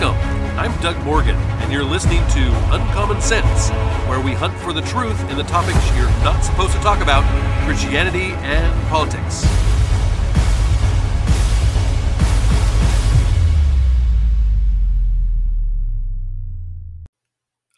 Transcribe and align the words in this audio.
Welcome. 0.00 0.58
I'm 0.58 0.80
Doug 0.80 0.96
Morgan, 1.04 1.36
and 1.36 1.70
you're 1.70 1.84
listening 1.84 2.26
to 2.28 2.74
Uncommon 2.74 3.20
Sense, 3.20 3.68
where 4.08 4.20
we 4.20 4.32
hunt 4.32 4.54
for 4.60 4.72
the 4.72 4.80
truth 4.80 5.20
in 5.30 5.36
the 5.36 5.44
topics 5.44 5.78
you're 5.94 6.08
not 6.24 6.42
supposed 6.42 6.72
to 6.72 6.78
talk 6.78 7.02
about 7.02 7.22
Christianity 7.66 8.32
and 8.40 8.88
politics. 8.88 9.44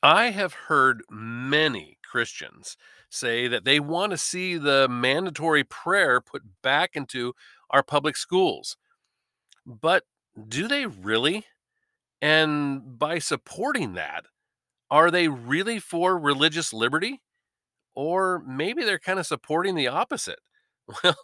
I 0.03 0.31
have 0.31 0.55
heard 0.55 1.03
many 1.11 1.99
Christians 2.03 2.77
say 3.11 3.49
that 3.49 3.65
they 3.65 3.81
want 3.81 4.13
to 4.13 4.19
see 4.19 4.57
the 4.57 4.87
mandatory 4.89 5.65
prayer 5.65 6.21
put 6.21 6.43
back 6.63 6.95
into 6.95 7.35
our 7.71 7.83
public 7.83 8.17
schools. 8.17 8.77
But 9.67 10.05
do 10.49 10.69
they 10.69 10.87
really? 10.87 11.45
And 12.25 12.99
by 12.99 13.19
supporting 13.19 13.93
that, 13.95 14.25
are 14.91 15.11
they 15.11 15.29
really 15.29 15.79
for 15.79 16.19
religious 16.19 16.73
liberty? 16.73 17.21
Or 17.95 18.43
maybe 18.47 18.83
they're 18.83 18.99
kind 18.99 19.19
of 19.19 19.27
supporting 19.27 19.75
the 19.75 19.89
opposite. 19.89 20.41
Well, 21.03 21.17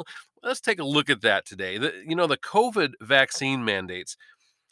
let's 0.43 0.61
take 0.61 0.79
a 0.79 0.85
look 0.85 1.11
at 1.11 1.21
that 1.23 1.45
today. 1.47 1.77
The, 1.77 2.03
you 2.07 2.15
know, 2.15 2.27
the 2.27 2.39
COVID 2.39 2.93
vaccine 3.03 3.63
mandates 3.63 4.17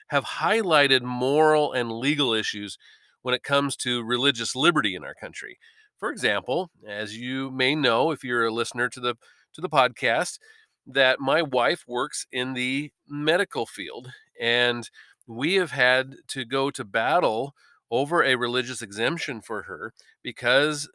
have 0.08 0.24
highlighted 0.24 1.02
moral 1.02 1.72
and 1.74 1.92
legal 1.92 2.32
issues 2.32 2.78
when 3.20 3.34
it 3.34 3.42
comes 3.42 3.76
to 3.76 4.02
religious 4.02 4.56
liberty 4.56 4.94
in 4.94 5.04
our 5.04 5.14
country. 5.14 5.58
For 5.98 6.10
example, 6.10 6.70
as 6.86 7.18
you 7.18 7.50
may 7.50 7.74
know 7.74 8.10
if 8.10 8.24
you're 8.24 8.46
a 8.46 8.50
listener 8.50 8.88
to 8.90 9.00
the 9.00 9.14
to 9.54 9.60
the 9.60 9.68
podcast, 9.68 10.38
that 10.86 11.20
my 11.20 11.42
wife 11.42 11.84
works 11.86 12.26
in 12.32 12.54
the 12.54 12.90
medical 13.06 13.66
field 13.66 14.10
and 14.40 14.88
we 15.28 15.54
have 15.54 15.72
had 15.72 16.16
to 16.28 16.44
go 16.44 16.70
to 16.70 16.84
battle 16.84 17.54
over 17.90 18.24
a 18.24 18.34
religious 18.34 18.82
exemption 18.82 19.40
for 19.40 19.62
her 19.62 19.92
because 20.22 20.88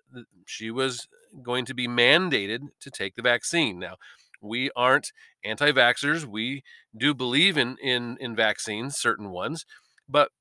she 0.46 0.72
was 0.72 1.08
going 1.42 1.66
to 1.66 1.74
be 1.74 1.88
mandated 1.88 2.68
to 2.82 2.92
take 2.92 3.16
the 3.16 3.22
vaccine. 3.22 3.80
Now, 3.80 3.96
we 4.42 4.70
aren't 4.76 5.12
anti-vaxxers. 5.46 6.26
We 6.26 6.64
do 6.96 7.14
believe 7.14 7.58
in 7.58 7.78
in 7.82 8.18
in 8.20 8.36
vaccines, 8.36 8.98
certain 8.98 9.30
ones, 9.32 9.66
but 10.10 10.32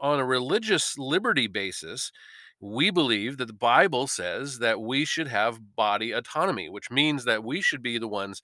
on 0.00 0.18
a 0.18 0.24
religious 0.24 0.98
liberty 0.98 1.46
basis, 1.46 2.10
we 2.60 2.90
believe 2.90 3.36
that 3.36 3.46
the 3.46 3.52
Bible 3.52 4.06
says 4.06 4.58
that 4.58 4.80
we 4.80 5.04
should 5.04 5.28
have 5.28 5.76
body 5.76 6.10
autonomy, 6.12 6.68
which 6.68 6.90
means 6.90 7.24
that 7.24 7.44
we 7.44 7.60
should 7.60 7.82
be 7.82 7.98
the 7.98 8.08
ones 8.08 8.42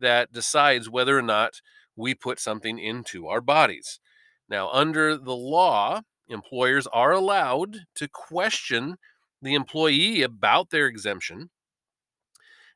that 0.00 0.32
decides 0.32 0.90
whether 0.90 1.16
or 1.16 1.22
not 1.22 1.60
we 1.94 2.14
put 2.14 2.40
something 2.40 2.78
into 2.78 3.28
our 3.28 3.40
bodies. 3.40 4.00
Now, 4.48 4.70
under 4.70 5.16
the 5.16 5.34
law, 5.34 6.02
employers 6.28 6.86
are 6.88 7.12
allowed 7.12 7.80
to 7.96 8.08
question 8.08 8.96
the 9.42 9.54
employee 9.54 10.22
about 10.22 10.70
their 10.70 10.86
exemption. 10.86 11.50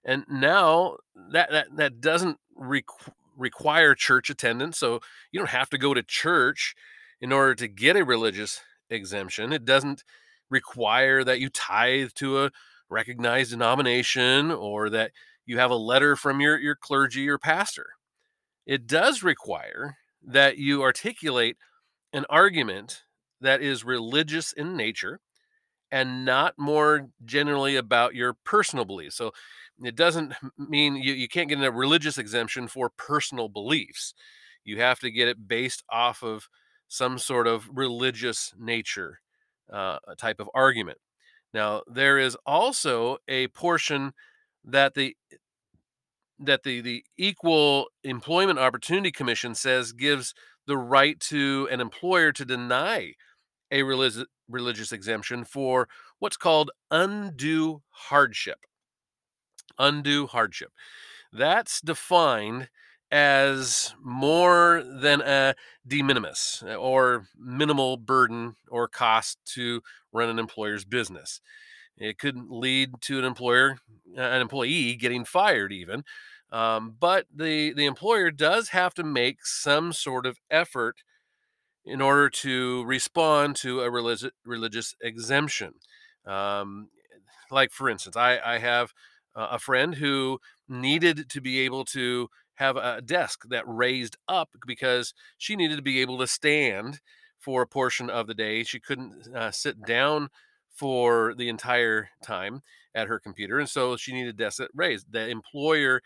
And 0.05 0.25
now 0.29 0.97
that 1.33 1.51
that, 1.51 1.67
that 1.77 2.01
doesn't 2.01 2.39
requ- 2.59 3.13
require 3.37 3.95
church 3.95 4.31
attendance. 4.31 4.79
So 4.79 5.01
you 5.33 5.41
don't 5.41 5.51
have 5.51 5.71
to 5.71 5.79
go 5.79 5.95
to 5.95 6.03
church 6.03 6.75
in 7.21 7.33
order 7.33 7.55
to 7.55 7.69
get 7.69 7.97
a 7.97 8.05
religious 8.05 8.61
exemption. 8.91 9.53
It 9.53 9.65
doesn't 9.65 10.05
require 10.51 11.25
that 11.25 11.41
you 11.41 11.49
tithe 11.49 12.11
to 12.17 12.45
a 12.45 12.51
recognized 12.91 13.51
denomination 13.51 14.51
or 14.51 14.89
that 14.91 15.13
you 15.47 15.59
have 15.59 15.71
a 15.71 15.77
letter 15.77 16.17
from 16.17 16.41
your, 16.41 16.59
your 16.59 16.77
clergy 16.77 17.29
or 17.29 17.39
pastor. 17.39 17.87
It 18.67 18.87
does 18.87 19.23
require 19.23 19.97
that 20.27 20.59
you 20.59 20.83
articulate 20.83 21.57
an 22.13 22.25
argument 22.29 23.03
that 23.41 23.63
is 23.63 23.85
religious 23.85 24.53
in 24.53 24.77
nature 24.77 25.21
and 25.91 26.25
not 26.25 26.55
more 26.59 27.09
generally 27.25 27.77
about 27.77 28.15
your 28.15 28.35
personal 28.45 28.85
beliefs. 28.85 29.17
So 29.17 29.33
it 29.83 29.97
doesn't 29.97 30.35
mean 30.59 30.97
you, 30.97 31.15
you 31.15 31.29
can't 31.29 31.49
get 31.49 31.63
a 31.63 31.71
religious 31.71 32.19
exemption 32.19 32.69
for 32.69 32.91
personal 32.91 33.49
beliefs. 33.49 34.15
You 34.65 34.81
have 34.81 35.01
to 35.01 35.11
get 35.11 35.29
it 35.29 35.49
based 35.49 35.83
off 35.91 36.23
of 36.23 36.49
some 36.89 37.19
sort 37.19 37.47
of 37.47 37.69
religious 37.73 38.53
nature 38.59 39.21
uh, 39.73 39.99
type 40.19 40.41
of 40.41 40.51
argument. 40.55 40.99
Now, 41.55 41.83
there 41.87 42.19
is 42.19 42.37
also 42.45 43.19
a 43.29 43.49
portion 43.49 44.13
that 44.65 44.95
the 44.95 45.17
that 46.39 46.63
the 46.63 46.81
the 46.81 47.05
Equal 47.17 47.89
Employment 48.05 48.59
Opportunity 48.59 49.11
Commission 49.11 49.55
says 49.55 49.93
gives 49.93 50.35
the 50.67 50.77
right 50.77 51.19
to 51.21 51.69
an 51.71 51.81
employer 51.81 52.33
to 52.33 52.45
deny 52.45 53.15
a 53.71 53.83
religious 53.83 54.25
religious 54.49 54.93
exemption 54.93 55.45
for 55.45 55.89
what's 56.19 56.37
called 56.37 56.71
undue 56.91 57.83
hardship. 57.91 58.59
Undue 59.79 60.27
hardship. 60.27 60.73
That's 61.33 61.81
defined 61.81 62.69
as 63.11 63.95
more 64.03 64.83
than 64.85 65.21
a 65.23 65.55
de 65.87 66.03
minimis 66.03 66.63
uh, 66.67 66.75
or 66.75 67.27
minimal 67.39 67.97
burden 67.97 68.57
or 68.69 68.87
cost 68.87 69.39
to 69.55 69.83
run 70.13 70.29
an 70.29 70.39
employer's 70.39 70.85
business. 70.85 71.41
It 71.99 72.19
could 72.19 72.37
lead 72.49 73.01
to 73.03 73.19
an 73.19 73.25
employer, 73.25 73.79
uh, 74.17 74.21
an 74.21 74.41
employee 74.41 74.97
getting 74.97 75.25
fired, 75.25 75.73
even. 75.73 76.05
Um, 76.51 76.97
but 76.99 77.27
the 77.35 77.73
the 77.75 77.85
employer 77.87 78.31
does 78.31 78.71
have 78.71 78.95
to 78.95 79.05
make 79.05 79.45
some 79.45 79.93
sort 79.93 80.25
of 80.27 80.39
effort 80.51 80.97
in 81.85 82.01
order 82.01 82.29
to 82.29 82.85
respond 82.85 83.57
to 83.57 83.81
a 83.81 83.91
religious 83.91 84.31
religious 84.45 84.95
exemption. 85.03 85.75
Um, 86.27 86.89
like 87.51 87.73
for 87.73 87.89
instance, 87.89 88.17
I, 88.17 88.39
I 88.45 88.59
have 88.59 88.93
a 89.35 89.59
friend 89.59 89.95
who 89.95 90.41
needed 90.69 91.31
to 91.31 91.41
be 91.41 91.61
able 91.61 91.85
to 91.87 92.29
have 92.57 92.77
a 92.77 93.01
desk 93.01 93.45
that 93.51 93.65
raised 93.67 94.17
up 94.29 94.51
because 94.67 95.15
she 95.39 95.57
needed 95.57 95.77
to 95.77 95.83
be 95.83 96.01
able 96.01 96.19
to 96.19 96.27
stand 96.27 97.01
for 97.39 97.63
a 97.63 97.67
portion 97.67 98.11
of 98.11 98.27
the 98.27 98.35
day. 98.35 98.65
She 98.65 98.81
couldn't 98.81 99.29
uh, 99.35 99.53
sit 99.53 99.85
down 99.85 100.29
for 100.79 101.35
the 101.35 101.49
entire 101.49 102.09
time 102.23 102.63
at 102.95 103.09
her 103.09 103.19
computer, 103.19 103.59
and 103.59 103.69
so 103.69 103.97
she 103.97 104.13
needed 104.13 104.37
desk 104.37 104.63
raised. 104.75 105.07
The 105.11 105.29
employer, 105.29 106.01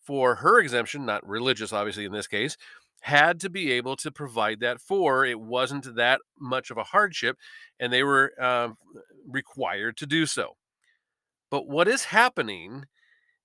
for 0.00 0.36
her 0.36 0.60
exemption, 0.60 1.04
not 1.04 1.26
religious, 1.26 1.72
obviously 1.72 2.04
in 2.04 2.12
this 2.12 2.28
case, 2.28 2.56
had 3.00 3.40
to 3.40 3.50
be 3.50 3.72
able 3.72 3.96
to 3.96 4.12
provide 4.12 4.60
that 4.60 4.80
for. 4.80 5.24
It 5.24 5.40
wasn't 5.40 5.96
that 5.96 6.20
much 6.38 6.70
of 6.70 6.76
a 6.76 6.84
hardship, 6.84 7.36
and 7.80 7.92
they 7.92 8.04
were 8.04 8.32
uh, 8.40 8.68
required 9.26 9.96
to 9.96 10.06
do 10.06 10.24
so. 10.24 10.56
But 11.50 11.68
what 11.68 11.88
is 11.88 12.04
happening 12.04 12.84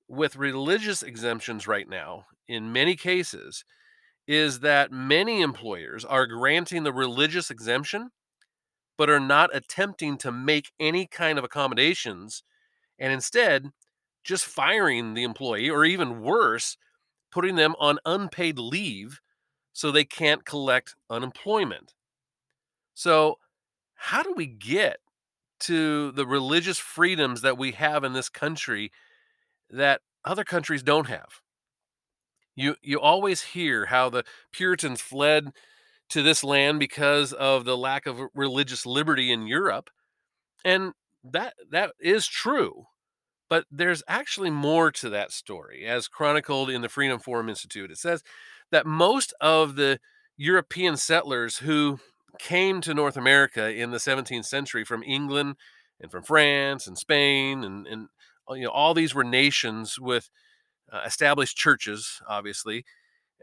with 0.08 0.36
religious 0.36 1.02
exemptions 1.02 1.68
right 1.68 1.90
now, 1.90 2.26
in 2.48 2.72
many 2.72 2.96
cases, 2.96 3.66
is 4.28 4.60
that 4.60 4.92
many 4.92 5.42
employers 5.42 6.06
are 6.06 6.28
granting 6.28 6.84
the 6.84 6.94
religious 6.94 7.50
exemption, 7.50 8.12
but 8.98 9.10
are 9.10 9.20
not 9.20 9.56
attempting 9.56 10.18
to 10.20 10.32
make 10.32 10.72
any 10.80 11.06
kind 11.08 11.38
of 11.38 11.44
accommodations, 11.46 12.44
and 13.00 13.14
instead 13.14 13.72
just 14.24 14.46
firing 14.46 15.14
the 15.16 15.24
employee, 15.24 15.70
or 15.70 15.86
even 15.86 16.22
worse, 16.22 16.78
putting 17.32 17.56
them 17.56 17.76
on 17.80 18.00
unpaid 18.06 18.60
leave 18.60 19.22
so 19.74 19.92
they 19.92 20.06
can't 20.06 20.46
collect 20.46 20.96
unemployment. 21.10 21.94
So, 22.94 23.40
how 23.96 24.24
do 24.24 24.34
we 24.34 24.48
get 24.48 25.00
to 25.62 26.12
the 26.14 26.26
religious 26.28 26.80
freedoms 26.80 27.42
that 27.42 27.58
we 27.58 27.74
have 27.74 28.04
in 28.04 28.14
this 28.14 28.30
country 28.30 28.92
that 29.70 30.02
other 30.26 30.44
countries 30.44 30.84
don't 30.84 31.08
have. 31.08 31.42
You 32.56 32.76
you 32.82 33.00
always 33.00 33.42
hear 33.54 33.86
how 33.88 34.10
the 34.10 34.24
Puritans 34.52 35.02
fled 35.02 35.54
to 36.10 36.22
this 36.22 36.44
land 36.44 36.80
because 36.80 37.34
of 37.34 37.66
the 37.66 37.78
lack 37.78 38.06
of 38.06 38.22
religious 38.34 38.86
liberty 38.86 39.32
in 39.32 39.48
Europe. 39.48 39.90
And 40.64 40.94
that 41.24 41.54
that 41.72 41.94
is 42.00 42.28
true. 42.28 42.86
But 43.50 43.66
there's 43.72 44.04
actually 44.08 44.50
more 44.50 44.92
to 44.92 45.10
that 45.10 45.32
story, 45.32 45.86
as 45.86 46.10
chronicled 46.10 46.70
in 46.70 46.82
the 46.82 46.90
Freedom 46.90 47.20
Forum 47.20 47.48
Institute. 47.48 47.92
It 47.92 47.98
says 47.98 48.22
that 48.72 48.86
most 48.86 49.34
of 49.40 49.76
the 49.76 50.00
European 50.36 50.98
settlers 50.98 51.58
who 51.58 52.00
came 52.40 52.82
to 52.82 52.94
North 52.94 53.18
America 53.18 53.72
in 53.74 53.92
the 53.92 53.98
17th 53.98 54.46
century 54.46 54.84
from 54.84 55.02
England 55.04 55.56
and 56.00 56.12
from 56.12 56.24
France 56.24 56.88
and 56.88 56.98
Spain 56.98 57.64
and, 57.64 57.88
and 57.88 58.08
you 58.52 58.64
know 58.64 58.70
all 58.70 58.94
these 58.94 59.16
were 59.16 59.24
nations 59.24 59.98
with 60.00 60.30
uh, 60.92 61.02
established 61.06 61.58
churches 61.58 62.22
obviously 62.28 62.86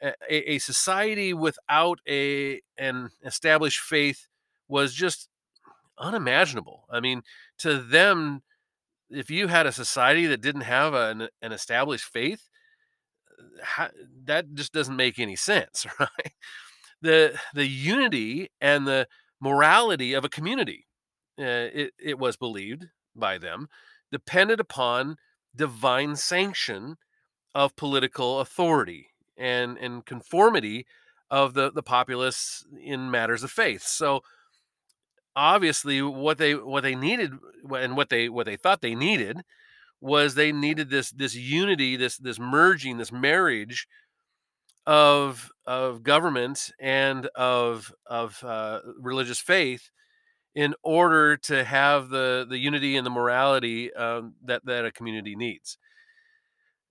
a, 0.02 0.52
a, 0.55 0.58
society 0.58 1.32
without 1.32 2.00
a 2.08 2.61
an 2.79 3.11
established 3.25 3.81
faith 3.81 4.26
was 4.69 4.94
just 4.94 5.29
unimaginable 5.99 6.85
i 6.91 7.00
mean 7.00 7.23
to 7.58 7.79
them 7.79 8.43
if 9.11 9.31
you 9.31 9.46
had 9.49 9.67
a 9.67 9.73
society 9.73 10.26
that 10.26 10.41
didn't 10.41 10.62
have 10.62 10.94
an, 10.94 11.29
an 11.41 11.52
established 11.52 12.05
faith 12.05 12.49
that 14.25 14.52
just 14.55 14.73
doesn't 14.73 14.96
make 14.96 15.19
any 15.19 15.37
sense 15.37 15.87
right 16.00 16.32
the 17.05 17.38
the 17.55 17.67
unity 17.67 18.50
and 18.61 18.87
the 18.87 19.06
morality 19.41 20.14
of 20.14 20.25
a 20.25 20.29
community. 20.29 20.87
Uh, 21.38 21.69
it, 21.75 21.93
it 22.02 22.19
was 22.19 22.37
believed 22.37 22.87
by 23.14 23.38
them 23.38 23.69
depended 24.11 24.61
upon 24.61 25.17
divine 25.55 26.17
sanction 26.17 26.96
of 27.55 27.76
political 27.76 28.41
authority 28.41 29.08
and 29.36 29.78
and 29.78 30.04
conformity 30.04 30.86
of 31.31 31.54
the 31.54 31.70
the 31.72 31.82
populace 31.82 32.64
in 32.82 33.10
matters 33.10 33.42
of 33.42 33.50
faith. 33.50 33.82
So 33.82 34.22
obviously 35.36 36.00
what 36.02 36.38
they 36.38 36.54
what 36.54 36.82
they 36.82 36.94
needed 36.94 37.32
and 37.70 37.96
what 37.96 38.08
they 38.08 38.28
what 38.28 38.46
they 38.46 38.56
thought 38.56 38.81
they 38.81 38.94
needed 38.94 39.42
was 40.00 40.34
they 40.34 40.52
needed 40.52 40.90
this 40.90 41.10
this 41.10 41.34
unity, 41.34 41.96
this 41.96 42.19
this 42.19 42.38
merging, 42.38 42.98
this 42.98 43.12
marriage 43.12 43.86
of 44.86 45.50
of 45.66 46.02
government 46.02 46.72
and 46.78 47.26
of 47.34 47.92
of 48.06 48.42
uh, 48.44 48.81
religious 48.98 49.40
faith 49.40 49.90
in 50.54 50.75
order 50.82 51.36
to 51.36 51.64
have 51.64 52.10
the 52.10 52.46
the 52.48 52.58
unity 52.58 52.96
and 52.96 53.06
the 53.06 53.10
morality 53.10 53.92
um, 53.94 54.34
that 54.44 54.64
that 54.66 54.84
a 54.84 54.92
community 54.92 55.34
needs. 55.36 55.78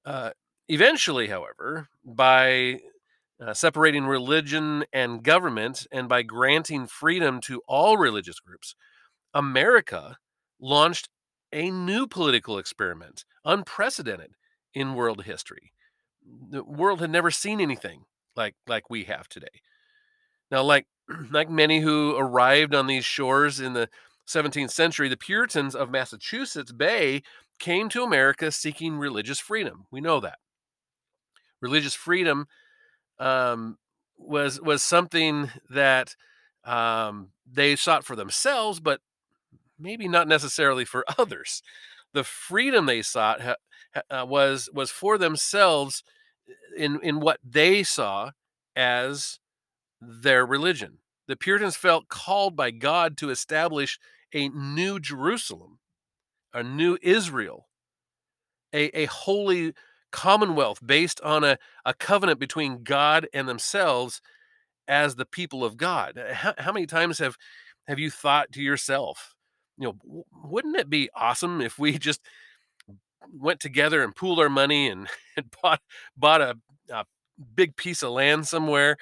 Uh, 0.05 0.31
eventually, 0.67 1.27
however, 1.27 1.89
by 2.03 2.79
uh, 3.39 3.53
separating 3.53 4.05
religion 4.05 4.85
and 4.93 5.23
government 5.23 5.87
and 5.91 6.07
by 6.07 6.21
granting 6.21 6.87
freedom 6.87 7.41
to 7.41 7.61
all 7.67 7.97
religious 7.97 8.39
groups, 8.39 8.75
America 9.33 10.17
launched 10.59 11.09
a 11.51 11.69
new 11.69 12.07
political 12.07 12.57
experiment, 12.57 13.25
unprecedented 13.45 14.31
in 14.73 14.95
world 14.95 15.23
history. 15.23 15.71
The 16.49 16.63
world 16.63 17.01
had 17.01 17.09
never 17.09 17.31
seen 17.31 17.59
anything 17.59 18.05
like 18.35 18.55
like 18.67 18.89
we 18.89 19.03
have 19.05 19.27
today. 19.27 19.61
Now, 20.49 20.63
like 20.63 20.87
like 21.31 21.49
many 21.49 21.81
who 21.81 22.15
arrived 22.17 22.73
on 22.73 22.87
these 22.87 23.05
shores 23.05 23.59
in 23.59 23.73
the 23.73 23.89
17th 24.27 24.71
century, 24.71 25.09
the 25.09 25.17
Puritans 25.17 25.75
of 25.75 25.91
Massachusetts 25.91 26.71
Bay 26.71 27.23
came 27.59 27.89
to 27.89 28.03
America 28.03 28.51
seeking 28.51 28.95
religious 28.95 29.39
freedom. 29.39 29.85
We 29.91 29.99
know 29.99 30.21
that 30.21 30.39
religious 31.63 31.93
freedom 31.95 32.45
um, 33.19 33.77
was 34.17 34.61
was 34.61 34.83
something 34.83 35.49
that 35.69 36.15
um, 36.65 37.29
they 37.49 37.75
sought 37.75 38.03
for 38.03 38.15
themselves, 38.15 38.79
but 38.79 38.99
maybe 39.79 40.07
not 40.07 40.27
necessarily 40.27 40.85
for 40.85 41.05
others. 41.17 41.63
The 42.13 42.23
freedom 42.23 42.85
they 42.85 43.01
sought 43.01 43.41
ha, 43.41 43.55
uh, 44.11 44.25
was 44.27 44.69
was 44.73 44.91
for 44.91 45.17
themselves 45.17 46.03
in 46.77 46.99
in 47.01 47.21
what 47.21 47.39
they 47.43 47.81
saw 47.81 48.31
as 48.75 49.39
their 50.01 50.45
religion. 50.45 50.99
The 51.27 51.37
Puritans 51.37 51.77
felt 51.77 52.09
called 52.09 52.55
by 52.57 52.71
God 52.71 53.17
to 53.17 53.29
establish 53.29 53.97
a 54.33 54.49
new 54.49 54.99
Jerusalem, 54.99 55.79
a 56.53 56.61
new 56.61 56.97
Israel, 57.01 57.69
a, 58.73 58.89
a 58.97 59.05
holy 59.05 59.73
commonwealth 60.13 60.79
based 60.85 61.19
on 61.21 61.43
a, 61.43 61.57
a 61.83 61.93
covenant 61.93 62.39
between 62.39 62.83
God 62.83 63.27
and 63.33 63.49
themselves 63.49 64.21
as 64.87 65.15
the 65.15 65.25
people 65.25 65.65
of 65.65 65.75
God. 65.75 66.17
Uh, 66.17 66.33
how, 66.33 66.53
how 66.57 66.71
many 66.71 66.85
times 66.85 67.19
have 67.19 67.35
have 67.87 67.99
you 67.99 68.09
thought 68.09 68.53
to 68.53 68.61
yourself, 68.61 69.35
you 69.77 69.87
know, 69.87 70.23
wouldn't 70.45 70.77
it 70.77 70.89
be 70.89 71.09
awesome 71.13 71.59
if 71.59 71.77
we 71.77 71.97
just 71.97 72.21
went 73.33 73.59
together 73.59 74.01
and 74.03 74.15
pooled 74.15 74.39
our 74.39 74.49
money 74.49 74.87
and, 74.87 75.09
and 75.37 75.53
bought 75.61 75.81
bought 76.15 76.41
a, 76.41 76.55
a 76.89 77.05
big 77.55 77.75
piece 77.75 78.03
of 78.03 78.11
land 78.11 78.47
somewhere 78.47 78.95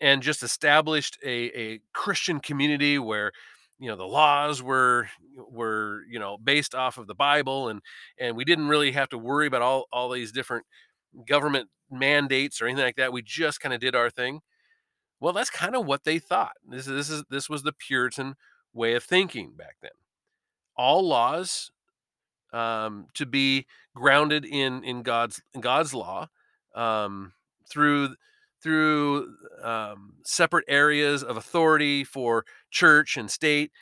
and 0.00 0.22
just 0.22 0.42
established 0.42 1.18
a, 1.24 1.58
a 1.58 1.80
Christian 1.92 2.38
community 2.38 2.98
where 2.98 3.32
you 3.80 3.88
know 3.88 3.96
the 3.96 4.06
laws 4.06 4.62
were 4.62 5.08
were 5.36 6.02
you 6.08 6.18
know 6.18 6.36
based 6.38 6.74
off 6.74 6.98
of 6.98 7.06
the 7.06 7.14
Bible 7.14 7.68
and 7.68 7.80
and 8.18 8.36
we 8.36 8.44
didn't 8.44 8.68
really 8.68 8.92
have 8.92 9.08
to 9.08 9.18
worry 9.18 9.46
about 9.46 9.62
all 9.62 9.86
all 9.90 10.10
these 10.10 10.32
different 10.32 10.66
government 11.26 11.68
mandates 11.90 12.60
or 12.60 12.66
anything 12.66 12.84
like 12.84 12.96
that. 12.96 13.12
We 13.12 13.22
just 13.22 13.60
kind 13.60 13.74
of 13.74 13.80
did 13.80 13.96
our 13.96 14.10
thing. 14.10 14.40
Well, 15.18 15.32
that's 15.32 15.50
kind 15.50 15.74
of 15.74 15.86
what 15.86 16.04
they 16.04 16.18
thought. 16.18 16.52
This 16.68 16.86
this 16.86 17.10
is 17.10 17.24
this 17.30 17.48
was 17.48 17.62
the 17.62 17.72
Puritan 17.72 18.36
way 18.72 18.94
of 18.94 19.02
thinking 19.02 19.52
back 19.56 19.76
then. 19.82 19.90
All 20.76 21.06
laws 21.06 21.70
um, 22.52 23.06
to 23.14 23.26
be 23.26 23.66
grounded 23.94 24.44
in 24.44 24.84
in 24.84 25.02
God's 25.02 25.42
in 25.54 25.60
God's 25.60 25.94
law 25.94 26.28
um, 26.74 27.32
through 27.68 28.14
through 28.62 29.34
um, 29.62 30.14
separate 30.24 30.64
areas 30.68 31.22
of 31.22 31.36
authority 31.36 32.04
for 32.04 32.44
church 32.70 33.16
and 33.16 33.30
state 33.30 33.72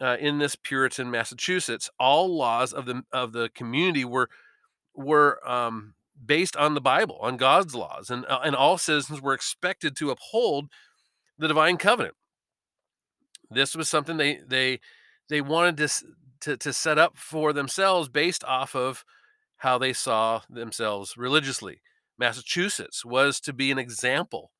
uh, 0.00 0.16
in 0.18 0.38
this 0.38 0.56
Puritan 0.56 1.10
Massachusetts. 1.10 1.90
All 1.98 2.34
laws 2.34 2.72
of 2.72 2.86
the 2.86 3.02
of 3.12 3.32
the 3.32 3.50
community 3.54 4.04
were 4.04 4.28
were 4.94 5.40
um, 5.48 5.94
based 6.24 6.56
on 6.56 6.74
the 6.74 6.80
Bible, 6.80 7.18
on 7.20 7.36
God's 7.36 7.74
laws, 7.74 8.10
and 8.10 8.24
uh, 8.26 8.40
and 8.44 8.56
all 8.56 8.78
citizens 8.78 9.20
were 9.20 9.34
expected 9.34 9.96
to 9.96 10.10
uphold 10.10 10.70
the 11.38 11.48
divine 11.48 11.76
covenant. 11.76 12.14
This 13.50 13.76
was 13.76 13.88
something 13.88 14.16
they 14.16 14.40
they 14.46 14.80
they 15.28 15.40
wanted 15.40 15.76
to 15.78 15.88
to, 16.40 16.56
to 16.56 16.72
set 16.72 16.98
up 16.98 17.16
for 17.16 17.52
themselves 17.52 18.08
based 18.08 18.44
off 18.44 18.74
of 18.74 19.04
how 19.58 19.78
they 19.78 19.92
saw 19.92 20.42
themselves 20.50 21.16
religiously. 21.16 21.80
Massachusetts 22.18 23.04
was 23.04 23.40
to 23.40 23.52
be 23.52 23.70
an 23.70 23.78
example 23.78 24.52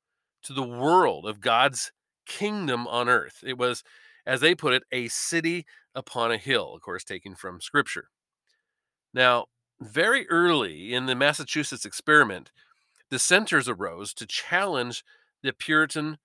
to 0.43 0.53
the 0.53 0.67
world 0.67 1.25
of 1.25 1.41
God's 1.41 1.91
kingdom 2.25 2.87
on 2.87 3.09
earth. 3.09 3.43
It 3.45 3.57
was, 3.57 3.83
as 4.25 4.41
they 4.41 4.55
put 4.55 4.73
it, 4.73 4.83
a 4.91 5.07
city 5.07 5.65
upon 5.95 6.31
a 6.31 6.37
hill, 6.37 6.73
of 6.75 6.81
course, 6.81 7.03
taken 7.03 7.35
from 7.35 7.61
scripture. 7.61 8.09
Now, 9.13 9.45
very 9.79 10.27
early 10.29 10.93
in 10.93 11.05
the 11.05 11.15
Massachusetts 11.15 11.85
experiment, 11.85 12.51
dissenters 13.09 13.69
arose 13.69 14.13
to 14.15 14.25
challenge 14.25 15.03
the 15.41 15.53
Puritan 15.53 16.17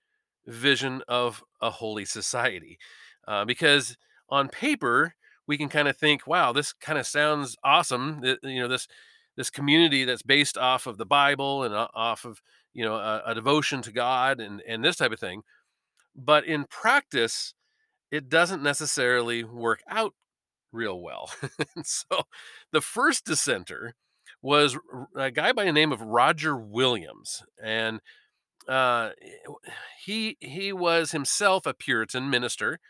vision 0.46 1.02
of 1.06 1.42
a 1.60 1.70
holy 1.70 2.04
society. 2.04 2.78
Uh, 3.26 3.44
because 3.44 3.96
on 4.28 4.48
paper, 4.48 5.14
we 5.46 5.56
can 5.56 5.68
kind 5.68 5.88
of 5.88 5.96
think, 5.96 6.26
wow, 6.26 6.52
this 6.52 6.72
kind 6.72 6.98
of 6.98 7.06
sounds 7.06 7.56
awesome. 7.62 8.22
You 8.42 8.62
know, 8.62 8.68
this 8.68 8.88
this 9.36 9.50
community 9.50 10.04
that's 10.04 10.22
based 10.22 10.58
off 10.58 10.86
of 10.86 10.98
the 10.98 11.06
Bible 11.06 11.64
and 11.64 11.74
off 11.74 12.24
of 12.24 12.40
you 12.72 12.84
know 12.84 12.94
a, 12.94 13.22
a 13.26 13.34
devotion 13.34 13.82
to 13.82 13.92
God 13.92 14.40
and 14.40 14.62
and 14.66 14.84
this 14.84 14.96
type 14.96 15.12
of 15.12 15.20
thing. 15.20 15.42
But 16.14 16.44
in 16.44 16.64
practice, 16.64 17.54
it 18.10 18.28
doesn't 18.28 18.62
necessarily 18.62 19.44
work 19.44 19.82
out 19.88 20.14
real 20.72 21.00
well. 21.00 21.30
so 21.84 22.22
the 22.70 22.80
first 22.80 23.24
dissenter 23.24 23.94
was 24.42 24.76
a 25.16 25.30
guy 25.30 25.52
by 25.52 25.64
the 25.64 25.72
name 25.72 25.92
of 25.92 26.00
Roger 26.02 26.56
Williams, 26.56 27.42
and 27.62 28.00
uh, 28.68 29.10
he 30.04 30.36
he 30.40 30.72
was 30.72 31.12
himself 31.12 31.66
a 31.66 31.74
Puritan 31.74 32.28
minister, 32.30 32.80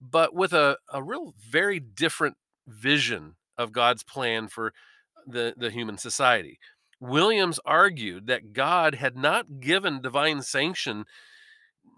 but 0.00 0.34
with 0.34 0.52
a, 0.52 0.78
a 0.92 1.02
real 1.02 1.34
very 1.38 1.80
different 1.80 2.36
vision 2.66 3.36
of 3.56 3.72
God's 3.72 4.02
plan 4.02 4.48
for 4.48 4.72
the, 5.26 5.54
the 5.56 5.70
human 5.70 5.98
society. 5.98 6.58
Williams 7.00 7.60
argued 7.64 8.26
that 8.26 8.52
God 8.52 8.94
had 8.94 9.16
not 9.16 9.60
given 9.60 10.00
divine 10.00 10.42
sanction, 10.42 11.04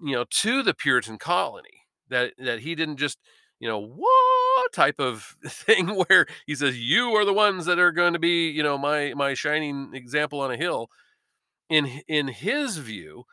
you 0.02 0.12
know, 0.12 0.24
to 0.28 0.62
the 0.62 0.74
Puritan 0.74 1.18
colony. 1.18 1.82
That 2.08 2.32
that 2.38 2.60
he 2.60 2.74
didn't 2.74 2.96
just, 2.96 3.18
you 3.60 3.68
know, 3.68 3.80
what 3.80 4.72
type 4.72 4.98
of 4.98 5.36
thing 5.46 5.88
where 5.88 6.26
he 6.46 6.54
says 6.54 6.78
you 6.78 7.10
are 7.10 7.24
the 7.24 7.34
ones 7.34 7.66
that 7.66 7.78
are 7.78 7.92
going 7.92 8.14
to 8.14 8.18
be, 8.18 8.48
you 8.48 8.62
know, 8.62 8.78
my 8.78 9.12
my 9.14 9.34
shining 9.34 9.90
example 9.94 10.40
on 10.40 10.50
a 10.50 10.56
hill. 10.56 10.88
In 11.68 12.00
in 12.08 12.28
his 12.28 12.78
view, 12.78 13.24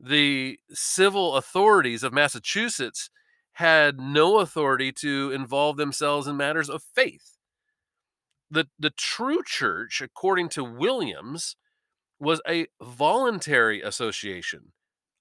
the 0.00 0.58
civil 0.70 1.36
authorities 1.36 2.02
of 2.02 2.12
Massachusetts 2.12 3.10
had 3.52 3.98
no 3.98 4.40
authority 4.40 4.92
to 4.92 5.30
involve 5.32 5.76
themselves 5.78 6.26
in 6.26 6.36
matters 6.36 6.68
of 6.68 6.82
faith 6.82 7.35
the 8.50 8.66
the 8.78 8.90
true 8.90 9.42
church 9.44 10.00
according 10.00 10.48
to 10.48 10.62
williams 10.62 11.56
was 12.18 12.40
a 12.48 12.66
voluntary 12.80 13.82
association 13.82 14.72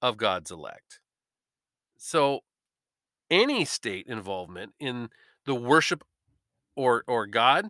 of 0.02 0.18
god's 0.18 0.52
elect. 0.52 1.00
So 1.98 2.42
any 3.30 3.66
state 3.66 4.06
involvement 4.08 4.74
in 4.80 5.10
the 5.46 5.56
worship 5.56 6.04
or 6.76 7.04
or 7.08 7.26
god 7.26 7.70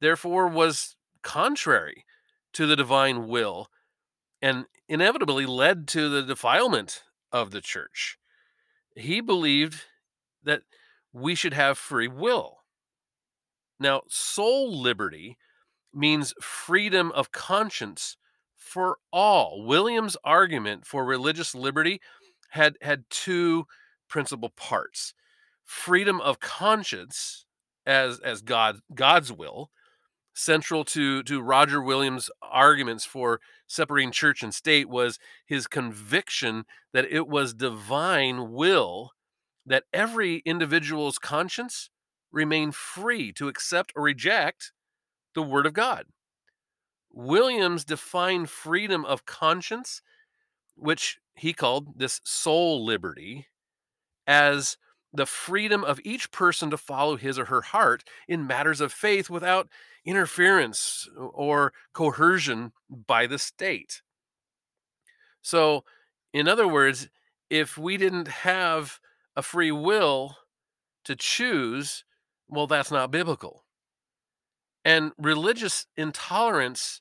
therefore 0.00 0.48
was 0.48 0.96
contrary 1.22 2.04
to 2.52 2.66
the 2.66 2.76
divine 2.76 3.28
will 3.28 3.68
and 4.42 4.66
inevitably 4.88 5.46
led 5.46 5.88
to 5.88 6.08
the 6.08 6.22
defilement 6.22 7.02
of 7.32 7.50
the 7.50 7.60
church. 7.60 8.18
He 8.94 9.20
believed 9.20 9.82
that 10.42 10.62
we 11.12 11.34
should 11.34 11.54
have 11.54 11.78
free 11.78 12.08
will 12.08 12.58
now, 13.78 14.02
soul 14.08 14.80
liberty 14.80 15.36
means 15.92 16.34
freedom 16.40 17.12
of 17.12 17.32
conscience 17.32 18.16
for 18.56 18.98
all. 19.12 19.64
William's 19.64 20.16
argument 20.24 20.86
for 20.86 21.04
religious 21.04 21.54
liberty 21.54 22.00
had 22.50 22.76
had 22.82 23.04
two 23.10 23.66
principal 24.08 24.50
parts 24.50 25.14
freedom 25.64 26.20
of 26.20 26.38
conscience 26.40 27.44
as 27.84 28.20
as 28.20 28.40
god 28.40 28.78
god's 28.94 29.32
will 29.32 29.70
central 30.34 30.84
to 30.84 31.22
to 31.24 31.40
roger 31.42 31.82
williams 31.82 32.30
arguments 32.42 33.04
for 33.04 33.40
separating 33.66 34.12
church 34.12 34.42
and 34.42 34.54
state 34.54 34.88
was 34.88 35.18
his 35.46 35.66
conviction 35.66 36.64
that 36.92 37.06
it 37.10 37.26
was 37.26 37.54
divine 37.54 38.52
will 38.52 39.10
that 39.66 39.84
every 39.92 40.36
individual's 40.44 41.18
conscience 41.18 41.90
remain 42.36 42.70
free 42.70 43.32
to 43.32 43.48
accept 43.48 43.92
or 43.96 44.02
reject 44.02 44.72
the 45.34 45.42
word 45.42 45.66
of 45.66 45.72
god 45.72 46.06
williams 47.12 47.84
defined 47.84 48.48
freedom 48.48 49.04
of 49.04 49.26
conscience 49.26 50.02
which 50.76 51.18
he 51.34 51.52
called 51.52 51.98
this 51.98 52.20
soul 52.24 52.84
liberty 52.84 53.46
as 54.26 54.76
the 55.12 55.26
freedom 55.26 55.82
of 55.82 56.00
each 56.04 56.30
person 56.30 56.70
to 56.70 56.76
follow 56.76 57.16
his 57.16 57.38
or 57.38 57.46
her 57.46 57.62
heart 57.62 58.04
in 58.28 58.46
matters 58.46 58.80
of 58.80 58.92
faith 58.92 59.30
without 59.30 59.68
interference 60.04 61.08
or 61.16 61.72
coercion 61.92 62.72
by 62.90 63.26
the 63.26 63.38
state. 63.38 64.02
So, 65.40 65.84
in 66.32 66.48
other 66.48 66.68
words, 66.68 67.08
if 67.48 67.78
we 67.78 67.96
didn't 67.96 68.28
have 68.28 69.00
a 69.36 69.42
free 69.42 69.72
will 69.72 70.36
to 71.04 71.16
choose, 71.16 72.04
well, 72.48 72.66
that's 72.66 72.90
not 72.90 73.10
biblical. 73.10 73.64
And 74.84 75.12
religious 75.18 75.86
intolerance 75.96 77.00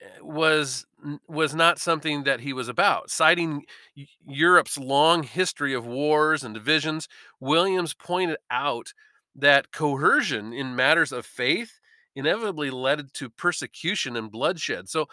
eh, 0.00 0.06
was 0.22 0.86
was 1.28 1.54
not 1.54 1.78
something 1.78 2.24
that 2.24 2.40
he 2.40 2.52
was 2.52 2.68
about. 2.68 3.10
Citing 3.10 3.64
Europe's 4.26 4.78
long 4.78 5.22
history 5.22 5.74
of 5.74 5.86
wars 5.86 6.42
and 6.42 6.54
divisions, 6.54 7.06
Williams 7.38 7.92
pointed 7.94 8.38
out 8.50 8.92
that 9.34 9.72
coercion 9.72 10.52
in 10.52 10.74
matters 10.74 11.12
of 11.12 11.26
faith 11.26 11.80
inevitably 12.14 12.70
led 12.70 13.12
to 13.12 13.28
persecution 13.28 14.16
and 14.16 14.30
bloodshed. 14.30 14.88
So, 14.88 15.06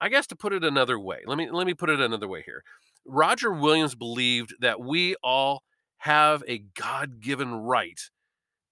I 0.00 0.08
guess 0.08 0.26
to 0.28 0.36
put 0.36 0.52
it 0.52 0.64
another 0.64 0.98
way, 0.98 1.20
let 1.26 1.38
me 1.38 1.48
let 1.50 1.66
me 1.66 1.74
put 1.74 1.90
it 1.90 2.00
another 2.00 2.28
way 2.28 2.42
here. 2.44 2.64
Roger 3.06 3.52
Williams 3.52 3.94
believed 3.94 4.54
that 4.60 4.80
we 4.80 5.14
all 5.22 5.62
have 5.98 6.42
a 6.48 6.58
God-given 6.74 7.54
right 7.54 8.00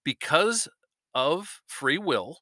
because 0.09 0.69
of 1.15 1.61
free 1.67 1.99
will 1.99 2.39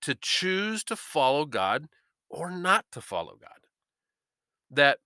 to 0.00 0.14
choose 0.14 0.82
to 0.82 0.96
follow 0.96 1.44
God 1.44 1.88
or 2.30 2.50
not 2.50 2.86
to 2.92 3.02
follow 3.02 3.36
God. 3.38 3.66
That 4.70 5.00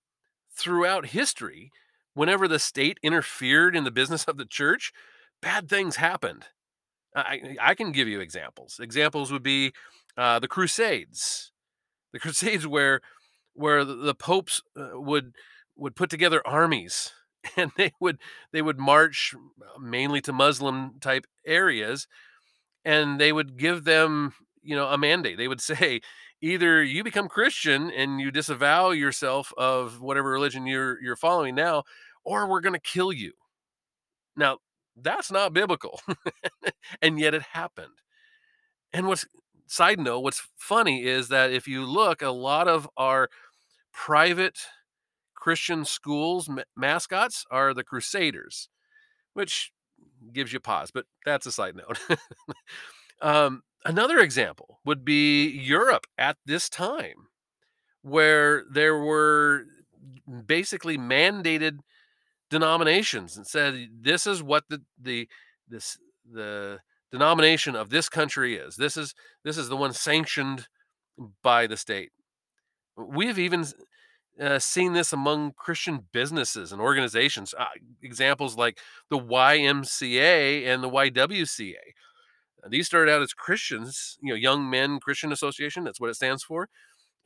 throughout 0.56 1.06
history, 1.06 1.72
whenever 2.14 2.46
the 2.46 2.60
state 2.60 2.98
interfered 3.02 3.74
in 3.74 3.82
the 3.82 3.90
business 3.90 4.22
of 4.26 4.36
the 4.36 4.44
church, 4.44 4.92
bad 5.40 5.68
things 5.68 5.96
happened. 5.96 6.44
I, 7.16 7.56
I 7.60 7.74
can 7.74 7.90
give 7.90 8.06
you 8.06 8.20
examples. 8.20 8.78
Examples 8.80 9.32
would 9.32 9.42
be 9.42 9.72
uh, 10.16 10.38
the 10.38 10.46
Crusades, 10.46 11.50
the 12.12 12.18
Crusades 12.20 12.64
where 12.64 13.00
where 13.54 13.84
the, 13.84 14.14
popes 14.14 14.62
uh, 14.76 14.90
would 15.00 15.34
would 15.74 15.96
put 15.96 16.10
together 16.10 16.46
armies 16.46 17.10
and 17.56 17.70
they 17.76 17.92
would 18.00 18.18
they 18.52 18.62
would 18.62 18.78
march 18.78 19.34
mainly 19.80 20.20
to 20.22 20.32
Muslim 20.32 20.98
type 21.00 21.26
areas, 21.46 22.06
and 22.84 23.20
they 23.20 23.32
would 23.32 23.56
give 23.56 23.84
them 23.84 24.32
you 24.62 24.76
know 24.76 24.88
a 24.88 24.98
mandate. 24.98 25.38
They 25.38 25.48
would 25.48 25.60
say 25.60 26.00
either 26.40 26.82
you 26.82 27.04
become 27.04 27.28
Christian 27.28 27.90
and 27.90 28.20
you 28.20 28.30
disavow 28.30 28.90
yourself 28.90 29.52
of 29.56 30.00
whatever 30.00 30.30
religion 30.30 30.66
you're 30.66 31.00
you're 31.02 31.16
following 31.16 31.54
now, 31.54 31.84
or 32.24 32.48
we're 32.48 32.60
going 32.60 32.74
to 32.74 32.80
kill 32.80 33.12
you. 33.12 33.32
Now, 34.36 34.58
that's 34.96 35.30
not 35.30 35.52
biblical. 35.52 36.00
and 37.02 37.18
yet 37.18 37.34
it 37.34 37.42
happened. 37.42 37.92
And 38.92 39.06
what's 39.06 39.26
side 39.66 39.98
note, 39.98 40.20
what's 40.20 40.42
funny 40.56 41.04
is 41.04 41.28
that 41.28 41.50
if 41.50 41.66
you 41.66 41.84
look, 41.84 42.22
a 42.22 42.30
lot 42.30 42.68
of 42.68 42.88
our 42.96 43.28
private 43.92 44.58
Christian 45.42 45.84
schools 45.84 46.48
ma- 46.48 46.62
mascots 46.76 47.44
are 47.50 47.74
the 47.74 47.82
Crusaders, 47.82 48.68
which 49.34 49.72
gives 50.32 50.52
you 50.52 50.60
pause, 50.60 50.92
but 50.92 51.06
that's 51.26 51.46
a 51.46 51.50
side 51.50 51.74
note. 51.74 51.98
um, 53.20 53.64
another 53.84 54.20
example 54.20 54.78
would 54.84 55.04
be 55.04 55.48
Europe 55.48 56.06
at 56.16 56.36
this 56.46 56.68
time, 56.68 57.26
where 58.02 58.62
there 58.70 58.96
were 58.96 59.64
basically 60.46 60.96
mandated 60.96 61.80
denominations 62.48 63.36
and 63.36 63.44
said 63.44 63.88
this 64.00 64.28
is 64.28 64.44
what 64.44 64.62
the 64.68 64.80
the 64.96 65.28
this 65.68 65.98
the 66.32 66.78
denomination 67.10 67.74
of 67.74 67.90
this 67.90 68.08
country 68.08 68.54
is. 68.54 68.76
This 68.76 68.96
is 68.96 69.12
this 69.42 69.58
is 69.58 69.68
the 69.68 69.76
one 69.76 69.92
sanctioned 69.92 70.68
by 71.42 71.66
the 71.66 71.76
state. 71.76 72.12
We've 72.96 73.40
even 73.40 73.64
uh, 74.40 74.58
seen 74.58 74.92
this 74.92 75.12
among 75.12 75.52
Christian 75.56 76.06
businesses 76.12 76.72
and 76.72 76.80
organizations. 76.80 77.54
Uh, 77.56 77.66
examples 78.02 78.56
like 78.56 78.78
the 79.10 79.18
YMCA 79.18 80.66
and 80.66 80.82
the 80.82 80.90
YWCA. 80.90 81.74
These 82.68 82.86
started 82.86 83.12
out 83.12 83.22
as 83.22 83.34
Christians, 83.34 84.18
you 84.22 84.30
know, 84.30 84.36
Young 84.36 84.70
Men 84.70 85.00
Christian 85.00 85.32
Association. 85.32 85.84
That's 85.84 86.00
what 86.00 86.10
it 86.10 86.14
stands 86.14 86.44
for. 86.44 86.68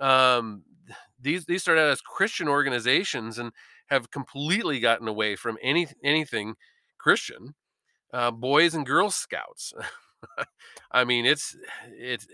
Um, 0.00 0.62
these 1.20 1.44
these 1.46 1.62
started 1.62 1.82
out 1.82 1.90
as 1.90 2.00
Christian 2.00 2.48
organizations 2.48 3.38
and 3.38 3.52
have 3.88 4.10
completely 4.10 4.80
gotten 4.80 5.08
away 5.08 5.36
from 5.36 5.58
any 5.62 5.88
anything 6.02 6.54
Christian. 6.98 7.54
Uh, 8.12 8.30
Boys 8.30 8.74
and 8.74 8.86
Girl 8.86 9.10
Scouts. 9.10 9.72
I 10.90 11.04
mean, 11.04 11.26
it's 11.26 11.56
it's 11.98 12.26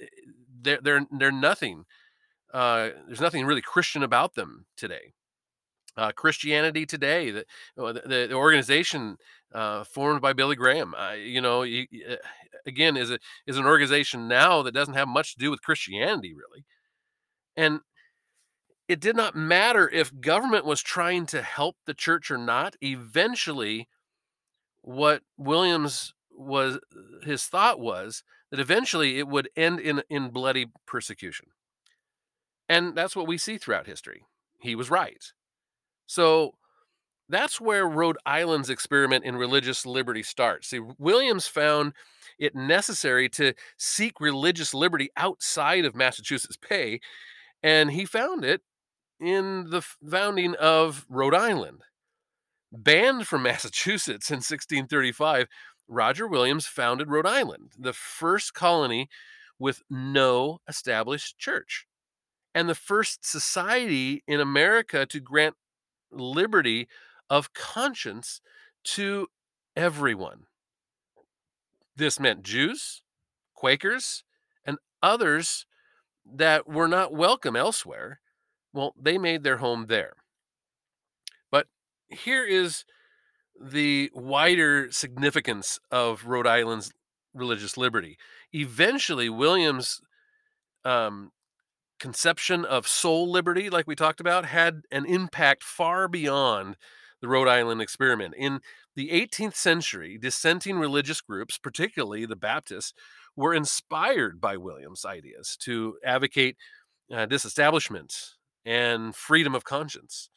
they're 0.60 0.80
they're 0.82 1.06
they're 1.10 1.32
nothing. 1.32 1.84
Uh, 2.52 2.90
there's 3.06 3.20
nothing 3.20 3.46
really 3.46 3.62
Christian 3.62 4.02
about 4.02 4.34
them 4.34 4.66
today. 4.76 5.14
Uh, 5.96 6.10
Christianity 6.12 6.86
Today, 6.86 7.30
the, 7.30 7.44
the, 7.76 8.26
the 8.28 8.32
organization 8.32 9.18
uh, 9.54 9.84
formed 9.84 10.22
by 10.22 10.32
Billy 10.32 10.56
Graham, 10.56 10.94
uh, 10.94 11.12
you 11.12 11.40
know, 11.40 11.62
you, 11.62 11.86
uh, 12.08 12.16
again, 12.66 12.96
is 12.96 13.10
a 13.10 13.18
is 13.46 13.58
an 13.58 13.66
organization 13.66 14.26
now 14.26 14.62
that 14.62 14.72
doesn't 14.72 14.94
have 14.94 15.08
much 15.08 15.34
to 15.34 15.38
do 15.38 15.50
with 15.50 15.60
Christianity 15.62 16.32
really, 16.32 16.64
and 17.56 17.80
it 18.88 19.00
did 19.00 19.16
not 19.16 19.36
matter 19.36 19.88
if 19.88 20.18
government 20.18 20.64
was 20.64 20.82
trying 20.82 21.26
to 21.26 21.42
help 21.42 21.76
the 21.84 21.94
church 21.94 22.30
or 22.30 22.38
not. 22.38 22.74
Eventually, 22.80 23.88
what 24.80 25.22
Williams 25.36 26.14
was 26.30 26.78
his 27.22 27.44
thought 27.44 27.78
was 27.80 28.22
that 28.50 28.60
eventually 28.60 29.18
it 29.18 29.28
would 29.28 29.50
end 29.56 29.78
in 29.78 30.02
in 30.08 30.30
bloody 30.30 30.66
persecution. 30.86 31.48
And 32.72 32.94
that's 32.94 33.14
what 33.14 33.26
we 33.26 33.36
see 33.36 33.58
throughout 33.58 33.86
history. 33.86 34.24
He 34.58 34.74
was 34.74 34.90
right. 34.90 35.22
So 36.06 36.52
that's 37.28 37.60
where 37.60 37.86
Rhode 37.86 38.16
Island's 38.24 38.70
experiment 38.70 39.26
in 39.26 39.36
religious 39.36 39.84
liberty 39.84 40.22
starts. 40.22 40.68
See, 40.68 40.80
Williams 40.98 41.46
found 41.46 41.92
it 42.38 42.54
necessary 42.54 43.28
to 43.28 43.52
seek 43.76 44.22
religious 44.22 44.72
liberty 44.72 45.10
outside 45.18 45.84
of 45.84 45.94
Massachusetts 45.94 46.56
Bay, 46.56 47.00
and 47.62 47.90
he 47.90 48.06
found 48.06 48.42
it 48.42 48.62
in 49.20 49.68
the 49.68 49.82
founding 49.82 50.54
of 50.54 51.04
Rhode 51.10 51.34
Island. 51.34 51.82
Banned 52.72 53.26
from 53.26 53.42
Massachusetts 53.50 54.30
in 54.30 54.36
1635, 54.36 55.46
Roger 55.88 56.26
Williams 56.26 56.64
founded 56.64 57.10
Rhode 57.10 57.26
Island, 57.26 57.72
the 57.78 57.92
first 57.92 58.54
colony 58.54 59.10
with 59.58 59.82
no 59.90 60.60
established 60.66 61.36
church, 61.36 61.86
and 62.54 62.68
the 62.68 62.74
first 62.74 63.24
society 63.24 64.22
in 64.26 64.40
America 64.40 65.06
to 65.06 65.20
grant 65.20 65.56
liberty 66.10 66.88
of 67.30 67.54
conscience 67.54 68.40
to 68.84 69.28
everyone. 69.76 70.44
This 71.96 72.20
meant 72.20 72.42
Jews, 72.42 73.02
Quakers, 73.54 74.24
and 74.64 74.78
others 75.02 75.66
that 76.24 76.68
were 76.68 76.88
not 76.88 77.12
welcome 77.12 77.56
elsewhere. 77.56 78.20
Well, 78.72 78.94
they 79.00 79.18
made 79.18 79.42
their 79.42 79.58
home 79.58 79.86
there. 79.88 80.14
But 81.50 81.66
here 82.08 82.44
is 82.44 82.84
the 83.60 84.10
wider 84.14 84.90
significance 84.90 85.78
of 85.90 86.26
Rhode 86.26 86.46
Island's 86.46 86.92
religious 87.34 87.76
liberty. 87.76 88.18
Eventually, 88.52 89.28
Williams 89.28 90.00
um, 90.84 91.30
conception 92.02 92.64
of 92.64 92.88
soul 92.88 93.30
liberty, 93.30 93.70
like 93.70 93.86
we 93.86 93.94
talked 93.94 94.18
about, 94.18 94.44
had 94.44 94.82
an 94.90 95.06
impact 95.06 95.62
far 95.62 96.08
beyond 96.08 96.76
the 97.20 97.28
Rhode 97.28 97.46
Island 97.46 97.80
experiment. 97.80 98.34
In 98.36 98.58
the 98.96 99.10
18th 99.10 99.54
century, 99.54 100.18
dissenting 100.20 100.80
religious 100.80 101.20
groups, 101.20 101.58
particularly 101.58 102.26
the 102.26 102.34
Baptists, 102.34 102.92
were 103.36 103.54
inspired 103.54 104.40
by 104.40 104.56
Williams' 104.56 105.04
ideas 105.04 105.56
to 105.60 105.94
advocate 106.04 106.56
uh, 107.14 107.24
disestablishment 107.26 108.30
and 108.64 109.14
freedom 109.14 109.54
of 109.54 109.62
conscience. 109.62 110.28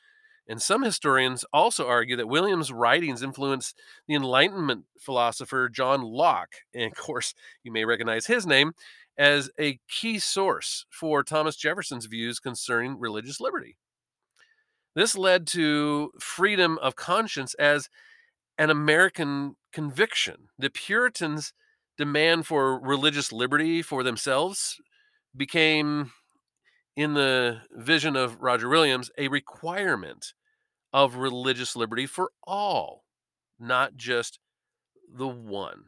And 0.48 0.62
some 0.62 0.84
historians 0.84 1.44
also 1.52 1.88
argue 1.88 2.16
that 2.18 2.28
William's 2.28 2.72
writings 2.72 3.24
influenced 3.24 3.76
the 4.08 4.14
Enlightenment 4.14 4.86
philosopher 5.00 5.68
John 5.68 6.04
Locke. 6.04 6.58
And 6.76 6.92
of 6.92 6.96
course, 6.96 7.34
you 7.64 7.72
may 7.72 7.86
recognize 7.86 8.28
his 8.28 8.46
name 8.46 8.74
as 9.18 9.50
a 9.60 9.80
key 9.90 10.20
source 10.20 10.86
for 10.90 11.24
Thomas 11.24 11.56
Jefferson's 11.56 12.06
views 12.06 12.40
concerning 12.40 13.00
religious 13.00 13.40
liberty. 13.40 13.78
This 14.96 15.18
led 15.18 15.46
to 15.48 16.12
freedom 16.20 16.78
of 16.82 16.96
conscience 16.96 17.54
as 17.56 17.90
an 18.58 18.70
American 18.70 19.56
conviction. 19.74 20.48
The 20.58 20.70
Puritans' 20.70 21.54
demand 21.98 22.48
for 22.48 22.80
religious 22.80 23.32
liberty 23.32 23.82
for 23.82 24.04
themselves 24.04 24.78
became, 25.36 26.12
in 26.96 27.14
the 27.14 27.62
vision 27.72 28.16
of 28.16 28.42
Roger 28.42 28.70
Williams, 28.70 29.12
a 29.18 29.28
requirement 29.28 30.34
of 30.94 31.16
religious 31.16 31.76
liberty 31.76 32.06
for 32.06 32.32
all, 32.46 33.04
not 33.60 33.98
just 33.98 34.40
the 35.14 35.28
one. 35.28 35.86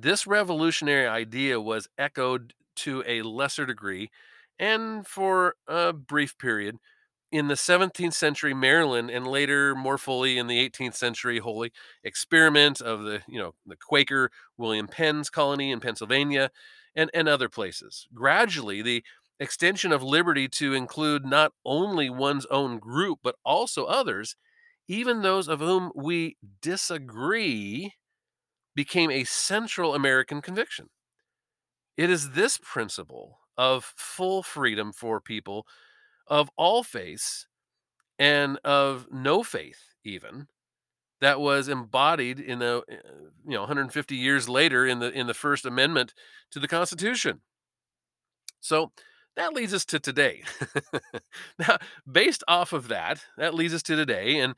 This 0.00 0.26
revolutionary 0.26 1.06
idea 1.06 1.60
was 1.60 1.88
echoed 1.98 2.54
to 2.76 3.04
a 3.06 3.22
lesser 3.22 3.64
degree 3.66 4.10
and 4.58 5.06
for 5.06 5.54
a 5.68 5.92
brief 5.92 6.36
period 6.38 6.78
in 7.32 7.48
the 7.48 7.56
17th 7.56 8.14
century 8.14 8.54
Maryland 8.54 9.10
and 9.10 9.26
later 9.26 9.74
more 9.74 9.98
fully 9.98 10.38
in 10.38 10.46
the 10.48 10.58
18th 10.58 10.94
century 10.94 11.38
holy 11.38 11.72
experiment 12.04 12.80
of 12.80 13.02
the 13.02 13.22
you 13.28 13.38
know 13.38 13.54
the 13.66 13.76
Quaker 13.76 14.30
William 14.56 14.88
Penn's 14.88 15.30
colony 15.30 15.70
in 15.70 15.80
Pennsylvania 15.80 16.50
and 16.96 17.10
and 17.14 17.28
other 17.28 17.48
places. 17.48 18.06
Gradually 18.14 18.82
the 18.82 19.04
extension 19.40 19.92
of 19.92 20.02
liberty 20.02 20.48
to 20.48 20.74
include 20.74 21.24
not 21.24 21.52
only 21.64 22.10
one's 22.10 22.46
own 22.46 22.78
group 22.78 23.20
but 23.22 23.36
also 23.44 23.84
others 23.84 24.36
even 24.88 25.22
those 25.22 25.48
of 25.48 25.60
whom 25.60 25.90
we 25.94 26.36
disagree 26.60 27.92
became 28.74 29.10
a 29.10 29.24
central 29.24 29.94
American 29.94 30.40
conviction. 30.42 30.88
It 31.96 32.10
is 32.10 32.30
this 32.32 32.58
principle 32.58 33.38
of 33.56 33.92
full 33.96 34.42
freedom 34.42 34.92
for 34.92 35.20
people 35.20 35.66
of 36.26 36.50
all 36.56 36.82
faiths 36.82 37.46
and 38.18 38.58
of 38.64 39.06
no 39.10 39.42
faith 39.42 39.94
even 40.04 40.46
that 41.20 41.40
was 41.40 41.68
embodied 41.68 42.40
in 42.40 42.58
the 42.58 42.78
uh, 42.78 42.94
you 43.46 43.54
know 43.54 43.60
150 43.60 44.16
years 44.16 44.48
later 44.48 44.86
in 44.86 44.98
the 44.98 45.10
in 45.12 45.26
the 45.26 45.34
first 45.34 45.64
amendment 45.64 46.14
to 46.50 46.58
the 46.58 46.68
constitution 46.68 47.40
so 48.60 48.92
that 49.36 49.52
leads 49.52 49.74
us 49.74 49.84
to 49.84 49.98
today 49.98 50.42
now 51.58 51.76
based 52.10 52.44
off 52.48 52.72
of 52.72 52.88
that 52.88 53.24
that 53.36 53.54
leads 53.54 53.74
us 53.74 53.82
to 53.82 53.96
today 53.96 54.38
and 54.38 54.54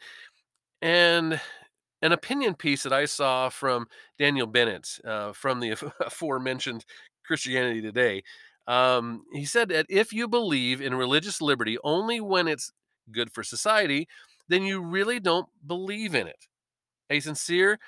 and 0.82 1.40
an 2.02 2.12
opinion 2.12 2.54
piece 2.54 2.82
that 2.82 2.92
i 2.92 3.04
saw 3.04 3.48
from 3.48 3.86
daniel 4.18 4.46
bennett 4.46 4.98
uh, 5.04 5.32
from 5.32 5.60
the 5.60 5.70
aforementioned 6.00 6.84
christianity 7.24 7.80
today 7.80 8.22
um, 8.66 9.24
he 9.32 9.44
said 9.44 9.68
that 9.68 9.86
if 9.88 10.12
you 10.12 10.26
believe 10.28 10.80
in 10.80 10.94
religious 10.94 11.40
liberty 11.40 11.78
only 11.84 12.20
when 12.20 12.48
it's 12.48 12.72
good 13.12 13.32
for 13.32 13.42
society, 13.42 14.08
then 14.48 14.62
you 14.62 14.82
really 14.82 15.20
don't 15.20 15.48
believe 15.66 16.14
in 16.14 16.26
it. 16.26 16.46
A 17.10 17.20
sincere 17.20 17.78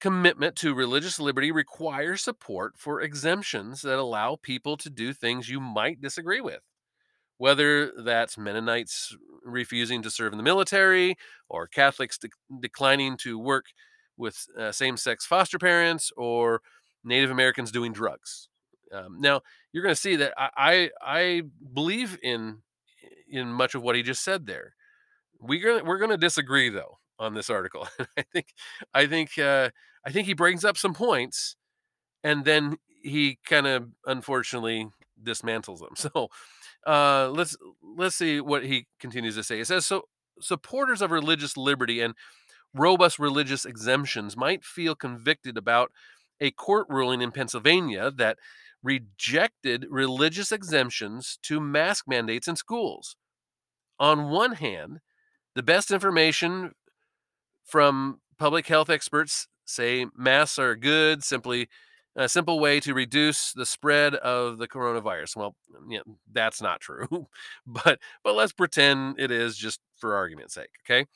commitment 0.00 0.56
to 0.56 0.74
religious 0.74 1.18
liberty 1.18 1.50
requires 1.50 2.22
support 2.22 2.74
for 2.76 3.00
exemptions 3.00 3.82
that 3.82 3.98
allow 3.98 4.36
people 4.42 4.76
to 4.76 4.90
do 4.90 5.12
things 5.12 5.48
you 5.48 5.60
might 5.60 6.00
disagree 6.00 6.40
with. 6.40 6.60
Whether 7.38 7.92
that's 8.02 8.38
Mennonites 8.38 9.16
refusing 9.44 10.02
to 10.02 10.10
serve 10.10 10.32
in 10.32 10.38
the 10.38 10.44
military, 10.44 11.16
or 11.48 11.66
Catholics 11.66 12.18
de- 12.18 12.28
declining 12.60 13.16
to 13.18 13.38
work 13.38 13.66
with 14.16 14.46
uh, 14.58 14.72
same 14.72 14.96
sex 14.96 15.26
foster 15.26 15.58
parents, 15.58 16.12
or 16.16 16.60
Native 17.02 17.30
Americans 17.30 17.70
doing 17.70 17.92
drugs. 17.92 18.48
Um, 18.92 19.20
now 19.20 19.40
you're 19.72 19.82
going 19.82 19.94
to 19.94 20.00
see 20.00 20.16
that 20.16 20.34
I, 20.36 20.50
I, 20.56 20.90
I 21.02 21.42
believe 21.72 22.18
in 22.22 22.58
in 23.28 23.48
much 23.48 23.74
of 23.74 23.82
what 23.82 23.96
he 23.96 24.02
just 24.02 24.22
said 24.22 24.46
there. 24.46 24.74
We're 25.40 25.62
gonna 25.64 25.84
we're 25.84 25.98
gonna 25.98 26.16
disagree 26.16 26.70
though 26.70 26.98
on 27.18 27.34
this 27.34 27.50
article. 27.50 27.88
I 28.16 28.22
think 28.32 28.46
I 28.94 29.06
think 29.06 29.38
uh, 29.38 29.70
I 30.06 30.10
think 30.10 30.26
he 30.26 30.34
brings 30.34 30.64
up 30.64 30.76
some 30.76 30.94
points, 30.94 31.56
and 32.22 32.44
then 32.44 32.78
he 33.02 33.38
kind 33.44 33.66
of 33.66 33.88
unfortunately 34.06 34.88
dismantles 35.22 35.80
them. 35.80 35.94
So 35.96 36.28
uh, 36.86 37.30
let's 37.32 37.56
let's 37.96 38.16
see 38.16 38.40
what 38.40 38.64
he 38.64 38.86
continues 38.98 39.36
to 39.36 39.42
say. 39.42 39.60
It 39.60 39.66
says 39.66 39.86
so 39.86 40.02
supporters 40.40 41.00
of 41.00 41.10
religious 41.10 41.56
liberty 41.56 42.00
and 42.00 42.14
robust 42.74 43.18
religious 43.18 43.64
exemptions 43.64 44.36
might 44.36 44.64
feel 44.64 44.94
convicted 44.94 45.56
about 45.56 45.92
a 46.40 46.50
court 46.50 46.86
ruling 46.90 47.20
in 47.20 47.30
Pennsylvania 47.30 48.10
that 48.10 48.38
rejected 48.82 49.86
religious 49.88 50.52
exemptions 50.52 51.38
to 51.42 51.60
mask 51.60 52.04
mandates 52.06 52.48
in 52.48 52.56
schools. 52.56 53.16
On 53.98 54.28
one 54.28 54.52
hand, 54.54 55.00
the 55.54 55.62
best 55.62 55.90
information 55.90 56.72
from 57.64 58.20
public 58.38 58.66
health 58.66 58.90
experts 58.90 59.48
say 59.64 60.06
masks 60.16 60.58
are 60.58 60.74
good, 60.76 61.24
simply 61.24 61.68
a 62.16 62.28
simple 62.28 62.60
way 62.60 62.80
to 62.80 62.94
reduce 62.94 63.52
the 63.52 63.66
spread 63.66 64.14
of 64.14 64.58
the 64.58 64.68
coronavirus. 64.68 65.36
Well, 65.36 65.56
mm, 65.72 65.92
yeah, 65.92 66.00
that's 66.32 66.62
not 66.62 66.80
true, 66.80 67.28
but 67.66 67.98
but 68.22 68.34
let's 68.34 68.52
pretend 68.52 69.18
it 69.18 69.30
is 69.30 69.56
just 69.56 69.80
for 69.96 70.14
argument's 70.14 70.54
sake. 70.54 70.70
Okay. 70.84 71.06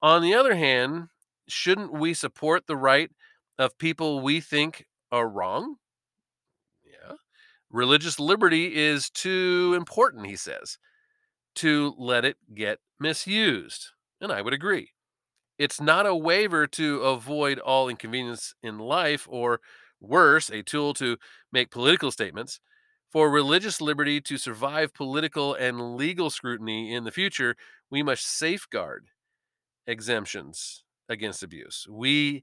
On 0.00 0.22
the 0.22 0.34
other 0.34 0.54
hand, 0.54 1.08
shouldn't 1.48 1.92
we 1.92 2.14
support 2.14 2.66
the 2.66 2.76
right 2.76 3.10
of 3.58 3.78
people 3.78 4.20
we 4.20 4.40
think 4.40 4.86
are 5.12 5.28
wrong? 5.28 5.76
Yeah. 6.84 7.14
Religious 7.70 8.18
liberty 8.18 8.74
is 8.74 9.10
too 9.10 9.74
important, 9.76 10.26
he 10.26 10.36
says, 10.36 10.78
to 11.56 11.94
let 11.98 12.24
it 12.24 12.36
get 12.52 12.78
misused. 12.98 13.90
And 14.20 14.32
I 14.32 14.42
would 14.42 14.54
agree. 14.54 14.90
It's 15.58 15.80
not 15.80 16.06
a 16.06 16.16
waiver 16.16 16.66
to 16.66 17.02
avoid 17.02 17.58
all 17.60 17.88
inconvenience 17.88 18.54
in 18.62 18.78
life, 18.78 19.26
or 19.30 19.60
worse, 20.02 20.50
a 20.50 20.62
tool 20.62 20.92
to 20.94 21.16
make 21.52 21.70
political 21.70 22.10
statements. 22.10 22.60
For 23.10 23.30
religious 23.30 23.80
liberty 23.80 24.20
to 24.22 24.38
survive 24.38 24.94
political 24.94 25.54
and 25.54 25.96
legal 25.96 26.30
scrutiny 26.30 26.94
in 26.94 27.04
the 27.04 27.10
future, 27.10 27.56
we 27.90 28.02
must 28.02 28.26
safeguard 28.26 29.08
exemptions 29.86 30.84
against 31.08 31.42
abuse. 31.42 31.86
We 31.90 32.42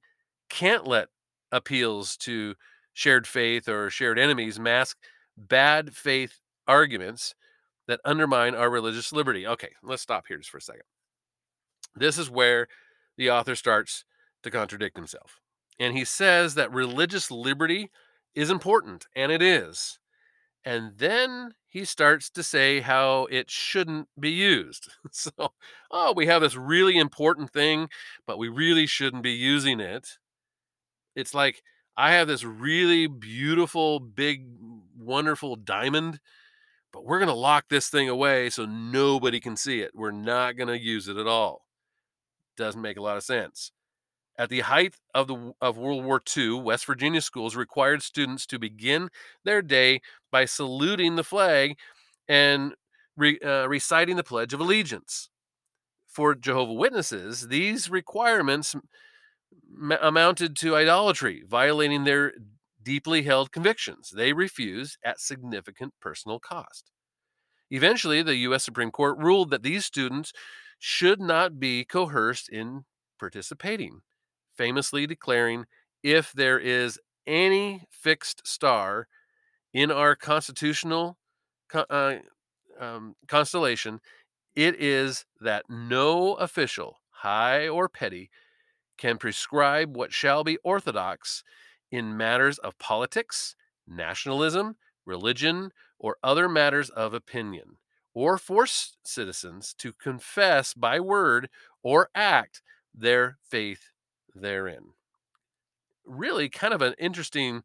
can't 0.50 0.86
let 0.86 1.08
appeals 1.52 2.18
to 2.18 2.56
shared 2.94 3.26
faith 3.26 3.68
or 3.68 3.90
shared 3.90 4.20
enemies 4.20 4.60
mask 4.60 4.98
bad 5.38 5.96
faith 5.96 6.40
arguments 6.68 7.34
that 7.88 8.02
undermine 8.06 8.54
our 8.54 8.70
religious 8.70 9.12
liberty. 9.12 9.48
Okay, 9.48 9.72
let's 9.82 10.02
stop 10.02 10.26
here 10.28 10.38
just 10.38 10.52
for 10.52 10.58
a 10.58 10.62
second. 10.62 10.84
This 11.96 12.18
is 12.18 12.30
where 12.30 12.68
the 13.18 13.32
author 13.32 13.56
starts 13.56 14.06
to 14.44 14.52
contradict 14.52 14.96
himself. 14.96 15.40
And 15.80 15.98
he 15.98 16.04
says 16.04 16.56
that 16.56 16.74
religious 16.74 17.32
liberty 17.32 17.90
is 18.36 18.50
important, 18.50 19.08
and 19.16 19.32
it 19.32 19.42
is. 19.42 20.00
And 20.66 20.98
then 20.98 21.54
he 21.68 21.86
starts 21.86 22.30
to 22.32 22.44
say 22.44 22.82
how 22.82 23.28
it 23.32 23.50
shouldn't 23.50 24.10
be 24.20 24.32
used. 24.32 24.92
So, 25.12 25.32
oh, 25.92 26.14
we 26.16 26.28
have 26.28 26.42
this 26.42 26.56
really 26.56 26.98
important 26.98 27.52
thing, 27.52 27.90
but 28.28 28.38
we 28.38 28.48
really 28.48 28.86
shouldn't 28.86 29.24
be 29.24 29.32
using 29.32 29.80
it. 29.80 30.18
It's 31.16 31.34
like 31.34 31.64
I 31.98 32.14
have 32.14 32.28
this 32.28 32.44
really 32.44 33.08
beautiful, 33.08 34.00
big, 34.00 34.46
wonderful 34.98 35.56
diamond, 35.56 36.20
but 36.94 37.06
we're 37.06 37.20
going 37.20 37.28
to 37.28 37.34
lock 37.34 37.66
this 37.70 37.90
thing 37.90 38.08
away 38.08 38.50
so 38.50 38.66
nobody 38.66 39.40
can 39.40 39.58
see 39.58 39.82
it. 39.82 39.92
We're 39.94 40.12
not 40.12 40.56
going 40.56 40.70
to 40.70 40.80
use 40.80 41.08
it 41.08 41.18
at 41.18 41.28
all. 41.28 41.66
Doesn't 42.56 42.82
make 42.82 42.98
a 42.98 43.02
lot 43.02 43.18
of 43.18 43.24
sense. 43.24 43.72
At 44.40 44.48
the 44.48 44.62
height 44.62 44.96
of 45.14 45.28
the 45.28 45.52
of 45.60 45.78
World 45.78 46.06
War 46.06 46.22
II, 46.36 46.62
West 46.62 46.86
Virginia 46.86 47.20
schools 47.20 47.58
required 47.58 48.02
students 48.02 48.46
to 48.46 48.58
begin 48.58 49.10
their 49.44 49.62
day 49.62 50.00
by 50.32 50.46
saluting 50.46 51.18
the 51.18 51.26
flag 51.26 51.78
and 52.30 52.74
re, 53.18 53.38
uh, 53.40 53.68
reciting 53.68 54.16
the 54.16 54.24
Pledge 54.24 54.54
of 54.54 54.62
Allegiance. 54.62 55.30
For 56.08 56.36
Jehovah 56.36 56.72
Witnesses, 56.72 57.50
these 57.50 57.90
requirements 57.90 58.78
amounted 60.02 60.56
to 60.58 60.76
idolatry, 60.78 61.44
violating 61.46 62.06
their 62.06 62.32
deeply 62.82 63.24
held 63.24 63.52
convictions. 63.52 64.10
They 64.10 64.32
refused 64.32 64.98
at 65.04 65.20
significant 65.20 65.94
personal 66.00 66.40
cost. 66.40 66.92
Eventually, 67.72 68.24
the 68.24 68.38
U.S. 68.38 68.64
Supreme 68.64 68.90
Court 68.90 69.18
ruled 69.18 69.50
that 69.50 69.64
these 69.64 69.86
students 69.86 70.32
should 70.80 71.20
not 71.20 71.60
be 71.60 71.84
coerced 71.84 72.48
in 72.48 72.86
participating, 73.20 74.02
famously 74.60 75.08
declaring 75.08 75.66
if 76.04 76.34
there 76.34 76.60
is 76.60 77.00
any 77.28 77.86
fixed 77.92 78.48
star 78.48 79.08
in 79.74 79.92
our 79.92 80.16
constitutional 80.16 81.18
uh, 81.74 82.16
um, 82.80 83.16
constellation, 83.28 84.00
It 84.56 84.76
is 84.82 85.26
that 85.42 85.66
no 85.70 86.36
official, 86.36 86.98
high 87.12 87.68
or 87.70 87.90
petty, 87.90 88.30
can 88.98 89.18
prescribe 89.18 89.96
what 89.98 90.14
shall 90.14 90.44
be 90.44 90.58
orthodox 90.64 91.44
in 91.92 92.18
matters 92.18 92.60
of 92.60 92.78
politics, 92.80 93.56
nationalism, 93.88 94.78
religion, 95.06 95.72
or 96.00 96.18
other 96.24 96.50
matters 96.50 96.90
of 96.92 97.14
opinion, 97.14 97.78
or 98.14 98.38
force 98.38 98.98
citizens 99.04 99.74
to 99.80 99.94
confess 99.94 100.74
by 100.74 101.00
word 101.00 101.50
or 101.84 102.10
act 102.16 102.62
their 102.94 103.38
faith 103.42 103.92
therein. 104.42 104.94
Really, 106.06 106.50
kind 106.50 106.74
of 106.74 106.82
an 106.82 106.96
interesting 106.98 107.64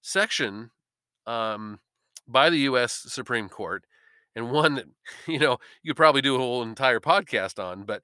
section 0.00 0.70
um, 1.26 1.80
by 2.28 2.50
the 2.50 2.58
U.S. 2.58 3.04
Supreme 3.08 3.48
Court, 3.48 3.84
and 4.34 4.50
one 4.50 4.76
that 4.76 4.86
you 5.26 5.38
know 5.38 5.58
you 5.82 5.90
could 5.90 5.96
probably 5.96 6.22
do 6.22 6.34
a 6.34 6.38
whole 6.38 6.62
entire 6.62 7.00
podcast 7.00 7.62
on. 7.62 7.84
But 7.84 8.02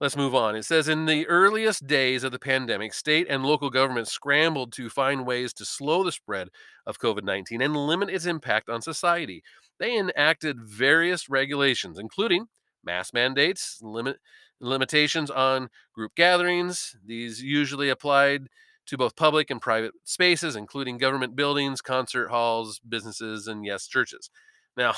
let's 0.00 0.16
move 0.16 0.34
on. 0.34 0.56
It 0.56 0.64
says 0.64 0.88
in 0.88 1.06
the 1.06 1.26
earliest 1.26 1.86
days 1.86 2.24
of 2.24 2.32
the 2.32 2.38
pandemic, 2.38 2.94
state 2.94 3.26
and 3.28 3.44
local 3.44 3.70
governments 3.70 4.12
scrambled 4.12 4.72
to 4.74 4.88
find 4.88 5.26
ways 5.26 5.52
to 5.54 5.64
slow 5.64 6.02
the 6.02 6.12
spread 6.12 6.48
of 6.86 6.98
COVID 6.98 7.24
19 7.24 7.60
and 7.62 7.76
limit 7.76 8.10
its 8.10 8.26
impact 8.26 8.68
on 8.68 8.82
society. 8.82 9.42
They 9.78 9.96
enacted 9.96 10.60
various 10.62 11.28
regulations, 11.28 11.98
including 11.98 12.46
mask 12.84 13.14
mandates, 13.14 13.78
limit 13.82 14.18
limitations 14.64 15.30
on 15.30 15.68
group 15.94 16.14
gatherings. 16.14 16.96
These 17.04 17.42
usually 17.42 17.88
applied 17.88 18.48
to 18.86 18.98
both 18.98 19.16
public 19.16 19.50
and 19.50 19.60
private 19.60 19.92
spaces, 20.04 20.56
including 20.56 20.98
government 20.98 21.36
buildings, 21.36 21.80
concert 21.80 22.28
halls, 22.28 22.80
businesses, 22.80 23.46
and 23.46 23.64
yes, 23.64 23.86
churches. 23.86 24.30
Now, 24.76 24.94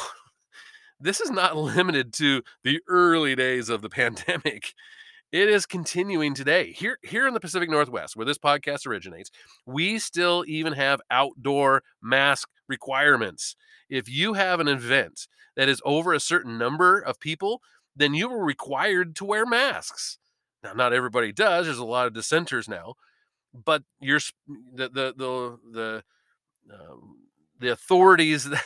this 1.00 1.20
is 1.20 1.30
not 1.30 1.56
limited 1.56 2.12
to 2.14 2.42
the 2.64 2.80
early 2.88 3.34
days 3.36 3.68
of 3.68 3.82
the 3.82 3.88
pandemic. 3.90 4.74
It 5.32 5.48
is 5.48 5.66
continuing 5.66 6.34
today. 6.34 6.72
Here, 6.72 6.98
here 7.02 7.26
in 7.26 7.34
the 7.34 7.40
Pacific 7.40 7.68
Northwest, 7.68 8.16
where 8.16 8.24
this 8.24 8.38
podcast 8.38 8.86
originates, 8.86 9.30
we 9.66 9.98
still 9.98 10.44
even 10.46 10.72
have 10.72 11.00
outdoor 11.10 11.82
mask 12.00 12.48
requirements. 12.68 13.56
If 13.90 14.08
you 14.08 14.34
have 14.34 14.60
an 14.60 14.68
event 14.68 15.26
that 15.56 15.68
is 15.68 15.82
over 15.84 16.12
a 16.12 16.20
certain 16.20 16.58
number 16.58 17.00
of 17.00 17.18
people, 17.18 17.60
then 17.96 18.14
you 18.14 18.28
were 18.28 18.44
required 18.44 19.16
to 19.16 19.24
wear 19.24 19.46
masks. 19.46 20.18
Now, 20.62 20.74
not 20.74 20.92
everybody 20.92 21.32
does. 21.32 21.66
There's 21.66 21.78
a 21.78 21.84
lot 21.84 22.06
of 22.06 22.14
dissenters 22.14 22.68
now, 22.68 22.94
but 23.52 23.82
you're 24.00 24.20
the 24.46 24.88
the 24.88 25.14
the 25.16 25.58
the 25.72 26.04
um, 26.72 27.16
the 27.58 27.72
authorities 27.72 28.44
that, 28.50 28.64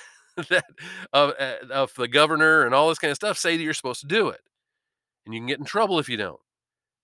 that 0.49 0.65
of 1.13 1.35
uh, 1.39 1.55
of 1.71 1.95
the 1.95 2.09
governor 2.09 2.65
and 2.65 2.75
all 2.75 2.89
this 2.89 2.99
kind 2.99 3.11
of 3.11 3.17
stuff 3.17 3.39
say 3.39 3.57
that 3.57 3.63
you're 3.63 3.75
supposed 3.75 4.01
to 4.01 4.07
do 4.07 4.29
it, 4.29 4.41
and 5.25 5.35
you 5.35 5.41
can 5.41 5.47
get 5.47 5.59
in 5.59 5.65
trouble 5.65 5.99
if 5.99 6.09
you 6.09 6.17
don't. 6.17 6.41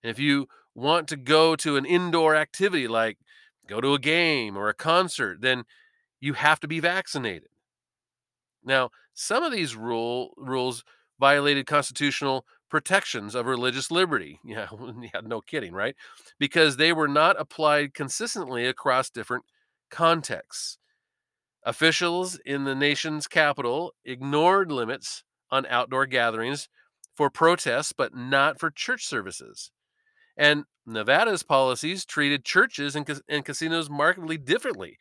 And 0.03 0.11
if 0.11 0.19
you 0.19 0.47
want 0.75 1.07
to 1.07 1.17
go 1.17 1.55
to 1.55 1.75
an 1.75 1.85
indoor 1.85 2.35
activity 2.35 2.87
like 2.87 3.17
go 3.67 3.81
to 3.81 3.93
a 3.93 3.99
game 3.99 4.57
or 4.57 4.69
a 4.69 4.73
concert, 4.73 5.41
then 5.41 5.63
you 6.19 6.33
have 6.33 6.59
to 6.61 6.67
be 6.67 6.79
vaccinated. 6.79 7.49
Now, 8.63 8.89
some 9.13 9.43
of 9.43 9.51
these 9.51 9.75
rule 9.75 10.33
rules 10.37 10.83
violated 11.19 11.65
constitutional 11.65 12.45
protections 12.69 13.35
of 13.35 13.45
religious 13.45 13.91
liberty. 13.91 14.39
Yeah, 14.45 14.67
yeah, 15.01 15.21
no 15.23 15.41
kidding, 15.41 15.73
right? 15.73 15.95
Because 16.39 16.77
they 16.77 16.93
were 16.93 17.07
not 17.07 17.39
applied 17.39 17.93
consistently 17.93 18.65
across 18.65 19.09
different 19.09 19.45
contexts. 19.89 20.77
Officials 21.63 22.39
in 22.45 22.63
the 22.63 22.75
nation's 22.75 23.27
capital 23.27 23.93
ignored 24.05 24.71
limits 24.71 25.23
on 25.51 25.65
outdoor 25.65 26.05
gatherings 26.05 26.69
for 27.15 27.29
protests, 27.29 27.93
but 27.93 28.15
not 28.15 28.59
for 28.59 28.69
church 28.69 29.05
services. 29.05 29.71
And 30.37 30.65
Nevada's 30.85 31.43
policies 31.43 32.05
treated 32.05 32.45
churches 32.45 32.95
and, 32.95 33.21
and 33.27 33.43
casinos 33.43 33.89
markedly 33.89 34.37
differently 34.37 34.97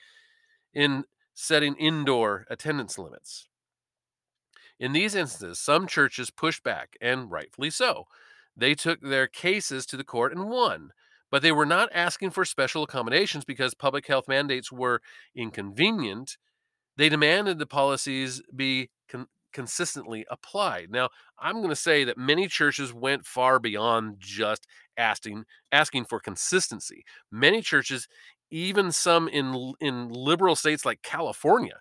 in 0.75 1.05
setting 1.35 1.77
indoor 1.77 2.47
attendance 2.51 2.99
limits. 2.99 3.49
In 4.79 4.93
these 4.93 5.15
instances, 5.15 5.59
some 5.59 5.87
churches 5.87 6.31
pushed 6.31 6.63
back, 6.63 6.97
and 7.01 7.31
rightfully 7.31 7.71
so. 7.71 8.07
They 8.57 8.75
took 8.75 9.01
their 9.01 9.27
cases 9.27 9.87
to 9.87 9.97
the 9.97 10.05
court 10.05 10.33
and 10.33 10.49
won, 10.49 10.91
but 11.31 11.43
they 11.43 11.53
were 11.53 11.67
not 11.67 11.89
asking 11.93 12.31
for 12.31 12.45
special 12.45 12.83
accommodations 12.83 13.45
because 13.45 13.75
public 13.75 14.07
health 14.07 14.29
mandates 14.29 14.73
were 14.73 15.01
inconvenient. 15.35 16.37
They 16.97 17.09
demanded 17.09 17.59
the 17.59 17.67
policies 17.67 18.43
be 18.55 18.91
con- 19.09 19.29
consistently 19.53 20.27
applied. 20.31 20.91
Now, 20.91 21.11
I'm 21.39 21.57
going 21.57 21.69
to 21.71 21.77
say 21.77 22.05
that 22.05 22.19
many 22.19 22.49
churches 22.49 22.93
went 22.93 23.27
far 23.27 23.59
beyond 23.59 24.17
just 24.19 24.67
asking 24.97 25.45
asking 25.73 26.07
for 26.07 26.21
consistency. 26.21 27.05
Many 27.31 27.61
churches, 27.61 28.09
even 28.51 28.93
some 28.93 29.29
in 29.29 29.75
in 29.81 30.09
liberal 30.09 30.57
states 30.57 30.85
like 30.87 31.03
California, 31.03 31.81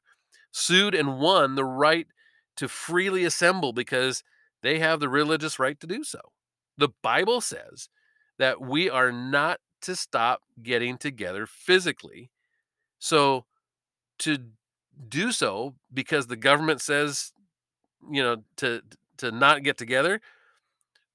sued 0.52 0.96
and 0.96 1.20
won 1.20 1.56
the 1.56 1.66
right 1.66 2.08
to 2.58 2.68
freely 2.68 3.26
assemble 3.26 3.74
because 3.74 4.24
they 4.62 4.80
have 4.80 5.00
the 5.00 5.10
religious 5.10 5.60
right 5.60 5.80
to 5.80 5.88
do 5.88 6.04
so. 6.04 6.20
The 6.78 6.90
Bible 7.02 7.42
says 7.42 7.90
that 8.38 8.62
we 8.62 8.90
are 8.90 9.12
not 9.12 9.60
to 9.82 9.96
stop 9.96 10.42
getting 10.62 10.98
together 10.98 11.46
physically. 11.46 12.32
So 13.00 13.46
to 14.20 14.40
do 15.08 15.32
so 15.32 15.76
because 15.94 16.28
the 16.28 16.36
government 16.36 16.82
says 16.82 17.34
you 18.12 18.24
know 18.24 18.44
to 18.58 18.82
to 19.18 19.32
not 19.32 19.64
get 19.64 19.78
together 19.78 20.22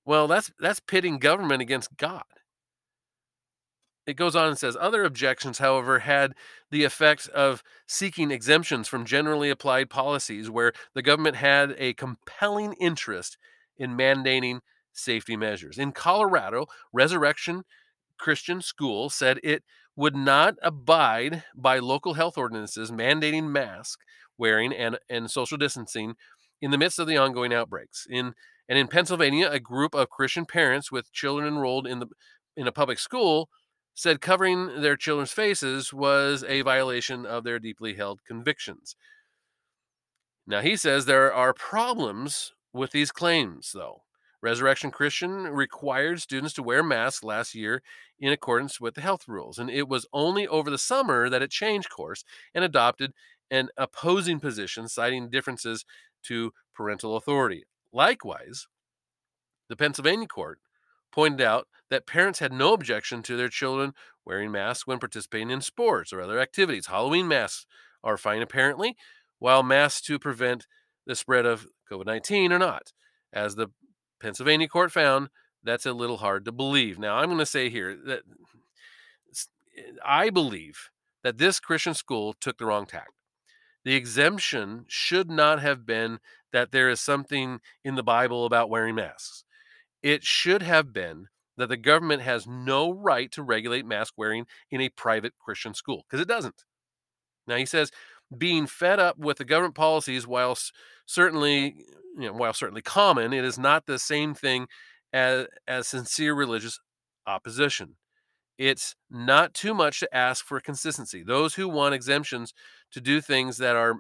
well 0.05 0.29
that's 0.29 0.51
that's 0.61 0.81
pitting 0.81 1.19
government 1.19 1.63
against 1.63 1.97
God 1.97 2.25
it 4.07 4.17
goes 4.17 4.35
on 4.35 4.49
and 4.49 4.59
says 4.59 4.77
other 4.81 5.05
objections, 5.05 5.59
however, 5.59 6.01
had 6.01 6.33
the 6.71 6.85
effect 6.85 7.29
of 7.29 7.63
seeking 7.87 8.31
exemptions 8.31 8.89
from 8.89 9.05
generally 9.05 9.51
applied 9.51 9.91
policies 9.91 10.51
where 10.51 10.73
the 10.95 11.03
government 11.03 11.37
had 11.37 11.75
a 11.79 11.93
compelling 11.95 12.73
interest 12.75 13.37
in 13.77 13.97
mandating 13.97 14.61
safety 14.93 15.37
measures. 15.37 15.79
In 15.79 15.93
Colorado, 15.93 16.67
Resurrection 16.93 17.65
Christian 18.19 18.61
School 18.61 19.11
said 19.11 19.39
it 19.43 19.65
would 19.97 20.17
not 20.17 20.55
abide 20.63 21.45
by 21.55 21.79
local 21.79 22.15
health 22.15 22.39
ordinances 22.39 22.91
mandating 22.91 23.51
mask 23.51 24.01
wearing 24.39 24.73
and, 24.73 24.99
and 25.09 25.31
social 25.31 25.59
distancing 25.59 26.15
in 26.61 26.71
the 26.71 26.79
midst 26.79 26.99
of 26.99 27.07
the 27.07 27.17
ongoing 27.17 27.53
outbreaks. 27.53 28.07
In 28.09 28.35
and 28.69 28.79
in 28.79 28.87
Pennsylvania, 28.87 29.49
a 29.51 29.59
group 29.59 29.95
of 29.95 30.11
Christian 30.11 30.47
parents 30.47 30.93
with 30.93 31.13
children 31.13 31.49
enrolled 31.49 31.87
in 31.87 31.99
the 31.99 32.07
in 32.57 32.67
a 32.67 32.73
public 32.73 32.99
school 32.99 33.49
said 34.01 34.23
covering 34.23 34.81
their 34.81 34.97
children's 34.97 35.31
faces 35.31 35.93
was 35.93 36.43
a 36.49 36.63
violation 36.63 37.27
of 37.27 37.45
their 37.45 37.59
deeply 37.59 37.93
held 37.93 38.25
convictions. 38.27 38.97
Now, 40.47 40.63
he 40.63 40.75
says 40.75 41.05
there 41.05 41.31
are 41.31 41.53
problems 41.53 42.55
with 42.73 42.93
these 42.93 43.13
claims, 43.13 43.73
though. 43.75 44.05
Resurrection 44.41 44.91
Christian 44.91 45.49
required 45.49 46.23
students 46.23 46.55
to 46.55 46.63
wear 46.63 46.83
masks 46.83 47.23
last 47.23 47.55
year 47.55 47.83
in 48.19 48.33
accordance 48.33 48.81
with 48.81 48.95
the 48.95 49.03
health 49.03 49.29
rules, 49.29 49.59
and 49.59 49.69
it 49.69 49.87
was 49.87 50.07
only 50.15 50.49
over 50.49 50.71
the 50.71 50.79
summer 50.79 51.29
that 51.29 51.43
it 51.43 51.51
changed 51.51 51.91
course 51.91 52.25
and 52.55 52.65
adopted 52.65 53.13
an 53.51 53.69
opposing 53.77 54.41
position, 54.41 54.89
citing 54.89 55.29
differences 55.29 55.85
to 56.23 56.53
parental 56.75 57.17
authority. 57.17 57.65
Likewise, 57.93 58.67
the 59.69 59.77
Pennsylvania 59.77 60.27
court 60.27 60.59
pointed 61.13 61.41
out 61.41 61.67
that 61.91 62.07
parents 62.07 62.39
had 62.39 62.53
no 62.53 62.73
objection 62.73 63.23
to 63.23 63.37
their 63.37 63.49
children 63.49 63.93
wearing 64.25 64.51
masks 64.51 64.87
when 64.87 64.99
participating 64.99 65.51
in 65.51 65.61
sports 65.61 66.13
or 66.13 66.21
other 66.21 66.39
activities. 66.39 66.87
Halloween 66.87 67.27
masks 67.29 67.67
are 68.03 68.17
fine, 68.17 68.43
apparently, 68.43 68.97
while 69.39 69.63
masks 69.63 70.01
to 70.03 70.19
prevent 70.19 70.67
the 71.07 71.17
spread 71.17 71.47
of 71.47 71.67
COVID 71.91 72.07
19 72.07 72.53
are 72.53 72.59
not. 72.59 72.93
As 73.33 73.57
the 73.57 73.69
Pennsylvania 74.21 74.69
court 74.69 74.93
found, 74.93 75.29
that's 75.63 75.87
a 75.87 75.93
little 75.93 76.19
hard 76.19 76.45
to 76.45 76.53
believe. 76.53 76.99
Now, 76.99 77.17
I'm 77.17 77.27
going 77.27 77.39
to 77.39 77.47
say 77.47 77.69
here 77.69 77.97
that 78.07 78.23
I 80.05 80.31
believe 80.31 80.91
that 81.23 81.39
this 81.39 81.61
Christian 81.61 81.95
school 81.95 82.35
took 82.35 82.59
the 82.59 82.67
wrong 82.67 82.87
tack. 82.87 83.09
The 83.85 83.95
exemption 83.95 84.85
should 84.89 85.31
not 85.31 85.61
have 85.61 85.87
been 85.87 86.19
that 86.53 86.73
there 86.73 86.91
is 86.91 87.01
something 87.01 87.61
in 87.85 87.95
the 87.95 88.03
Bible 88.03 88.45
about 88.45 88.71
wearing 88.71 88.95
masks. 88.95 89.45
It 90.03 90.25
should 90.25 90.63
have 90.63 90.93
been 90.93 91.27
that 91.57 91.69
the 91.69 91.77
government 91.77 92.23
has 92.23 92.47
no 92.47 92.91
right 92.91 93.31
to 93.33 93.43
regulate 93.43 93.85
mask 93.85 94.15
wearing 94.17 94.47
in 94.71 94.81
a 94.81 94.89
private 94.89 95.35
Christian 95.39 95.75
school 95.75 96.05
because 96.09 96.21
it 96.21 96.29
doesn't. 96.29 96.65
Now 97.47 97.57
he 97.57 97.67
says 97.67 97.91
being 98.37 98.67
fed 98.67 98.99
up 98.99 99.19
with 99.19 99.39
the 99.39 99.45
government 99.45 99.75
policies 99.75 100.27
while 100.27 100.57
certainly 101.07 101.85
you 102.17 102.29
know 102.29 102.33
while 102.33 102.53
certainly 102.53 102.83
common 102.83 103.33
it 103.33 103.45
is 103.45 103.59
not 103.59 103.87
the 103.87 103.99
same 103.99 104.35
thing 104.35 104.69
as 105.13 105.47
as 105.69 105.89
sincere 105.89 106.35
religious 106.35 106.81
opposition. 107.27 107.97
It's 108.59 108.95
not 109.11 109.55
too 109.55 109.75
much 109.75 110.01
to 110.01 110.15
ask 110.15 110.45
for 110.45 110.61
consistency. 110.61 111.23
Those 111.23 111.55
who 111.55 111.69
want 111.69 111.95
exemptions 111.95 112.53
to 112.93 113.01
do 113.01 113.21
things 113.21 113.57
that 113.59 113.77
are 113.77 113.97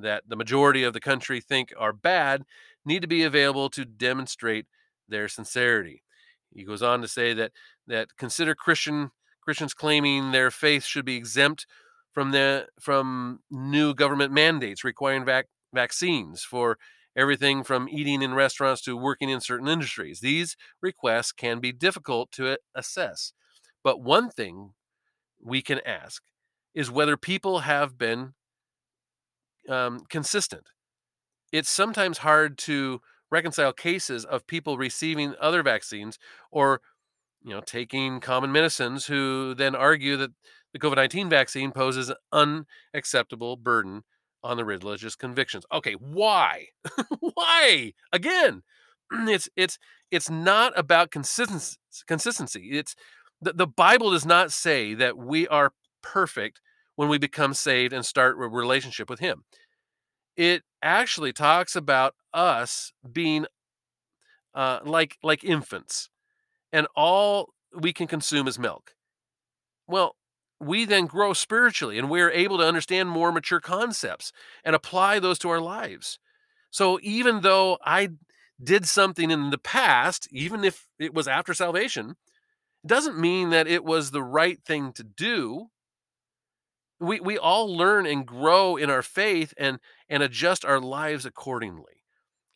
that 0.00 0.22
the 0.26 0.36
majority 0.36 0.82
of 0.82 0.92
the 0.92 1.00
country 1.00 1.40
think 1.40 1.72
are 1.78 1.92
bad 1.92 2.44
need 2.84 3.02
to 3.02 3.08
be 3.08 3.22
available 3.22 3.68
to 3.70 3.84
demonstrate 3.84 4.66
their 5.08 5.28
sincerity. 5.28 6.02
He 6.54 6.64
goes 6.64 6.82
on 6.82 7.02
to 7.02 7.08
say 7.08 7.34
that 7.34 7.52
that 7.86 8.16
consider 8.16 8.54
Christian 8.54 9.10
Christians 9.42 9.74
claiming 9.74 10.32
their 10.32 10.50
faith 10.50 10.84
should 10.84 11.04
be 11.04 11.16
exempt 11.16 11.66
from 12.12 12.30
the 12.32 12.66
from 12.80 13.40
new 13.50 13.94
government 13.94 14.32
mandates 14.32 14.84
requiring 14.84 15.24
vac- 15.24 15.48
vaccines 15.72 16.42
for 16.42 16.78
everything 17.16 17.64
from 17.64 17.88
eating 17.88 18.22
in 18.22 18.34
restaurants 18.34 18.80
to 18.82 18.96
working 18.96 19.28
in 19.28 19.40
certain 19.40 19.68
industries. 19.68 20.20
These 20.20 20.56
requests 20.80 21.32
can 21.32 21.60
be 21.60 21.72
difficult 21.72 22.30
to 22.32 22.58
assess. 22.74 23.32
But 23.82 24.00
one 24.00 24.30
thing 24.30 24.74
we 25.42 25.62
can 25.62 25.80
ask 25.84 26.22
is 26.74 26.90
whether 26.90 27.16
people 27.16 27.60
have 27.60 27.98
been 27.98 28.34
um, 29.68 30.04
consistent. 30.08 30.68
It's 31.52 31.70
sometimes 31.70 32.18
hard 32.18 32.58
to 32.58 33.00
reconcile 33.30 33.72
cases 33.72 34.24
of 34.24 34.46
people 34.46 34.78
receiving 34.78 35.34
other 35.40 35.62
vaccines 35.62 36.18
or 36.50 36.80
you 37.42 37.50
know 37.50 37.60
taking 37.60 38.20
common 38.20 38.52
medicines 38.52 39.06
who 39.06 39.54
then 39.54 39.74
argue 39.74 40.16
that 40.16 40.30
the 40.72 40.78
COVID-19 40.78 41.30
vaccine 41.30 41.72
poses 41.72 42.10
an 42.32 42.56
unacceptable 42.94 43.56
burden 43.56 44.04
on 44.42 44.56
the 44.56 44.64
religious 44.64 45.16
convictions. 45.16 45.64
Okay, 45.72 45.94
why? 45.94 46.66
why? 47.20 47.92
Again, 48.12 48.62
it's 49.12 49.48
it's 49.56 49.78
it's 50.10 50.30
not 50.30 50.78
about 50.78 51.10
consistency. 51.10 51.76
Consistency. 52.06 52.70
It's 52.72 52.94
the, 53.40 53.52
the 53.52 53.66
Bible 53.66 54.10
does 54.10 54.26
not 54.26 54.52
say 54.52 54.94
that 54.94 55.16
we 55.16 55.48
are 55.48 55.72
perfect 56.02 56.60
when 56.96 57.08
we 57.08 57.18
become 57.18 57.54
saved 57.54 57.92
and 57.92 58.04
start 58.04 58.36
a 58.36 58.38
relationship 58.38 59.08
with 59.10 59.20
Him. 59.20 59.44
It 60.36 60.62
actually 60.82 61.32
talks 61.32 61.74
about 61.74 62.14
us 62.38 62.92
being 63.10 63.46
uh, 64.54 64.80
like 64.84 65.18
like 65.22 65.44
infants, 65.44 66.08
and 66.72 66.86
all 66.96 67.52
we 67.74 67.92
can 67.92 68.06
consume 68.06 68.48
is 68.48 68.58
milk. 68.58 68.94
Well, 69.86 70.16
we 70.60 70.84
then 70.84 71.06
grow 71.06 71.32
spiritually 71.32 71.98
and 71.98 72.10
we're 72.10 72.30
able 72.30 72.58
to 72.58 72.66
understand 72.66 73.08
more 73.08 73.30
mature 73.32 73.60
concepts 73.60 74.32
and 74.64 74.74
apply 74.74 75.18
those 75.18 75.38
to 75.40 75.48
our 75.50 75.60
lives. 75.60 76.18
So 76.70 76.98
even 77.02 77.40
though 77.42 77.78
I 77.84 78.10
did 78.62 78.86
something 78.86 79.30
in 79.30 79.50
the 79.50 79.58
past, 79.58 80.28
even 80.32 80.64
if 80.64 80.88
it 80.98 81.14
was 81.14 81.28
after 81.28 81.54
salvation, 81.54 82.16
it 82.84 82.88
doesn't 82.88 83.18
mean 83.18 83.50
that 83.50 83.66
it 83.66 83.84
was 83.84 84.10
the 84.10 84.22
right 84.22 84.58
thing 84.64 84.92
to 84.94 85.04
do. 85.04 85.66
We 87.00 87.20
we 87.20 87.38
all 87.38 87.72
learn 87.74 88.06
and 88.06 88.26
grow 88.26 88.76
in 88.76 88.90
our 88.90 89.02
faith 89.02 89.54
and 89.56 89.78
and 90.08 90.22
adjust 90.22 90.64
our 90.64 90.80
lives 90.80 91.24
accordingly. 91.24 91.97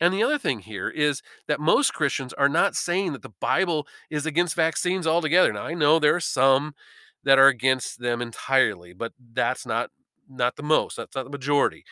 And 0.03 0.13
the 0.13 0.25
other 0.25 0.37
thing 0.37 0.59
here 0.59 0.89
is 0.89 1.23
that 1.47 1.61
most 1.61 1.95
Christians 1.95 2.33
are 2.33 2.49
not 2.49 2.75
saying 2.75 3.13
that 3.13 3.23
the 3.23 3.33
Bible 3.41 3.87
is 4.11 4.27
against 4.27 4.57
vaccines 4.57 5.07
altogether. 5.07 5.53
Now 5.53 5.63
I 5.63 5.75
know 5.75 6.01
there 6.01 6.17
are 6.17 6.21
some 6.21 6.75
that 7.23 7.39
are 7.39 7.47
against 7.47 8.01
them 8.01 8.21
entirely, 8.21 8.95
but 8.95 9.13
that's 9.33 9.65
not 9.65 9.91
not 10.29 10.57
the 10.57 10.65
most. 10.65 10.97
That's 10.97 11.15
not 11.15 11.23
the 11.23 11.31
majority. 11.31 11.85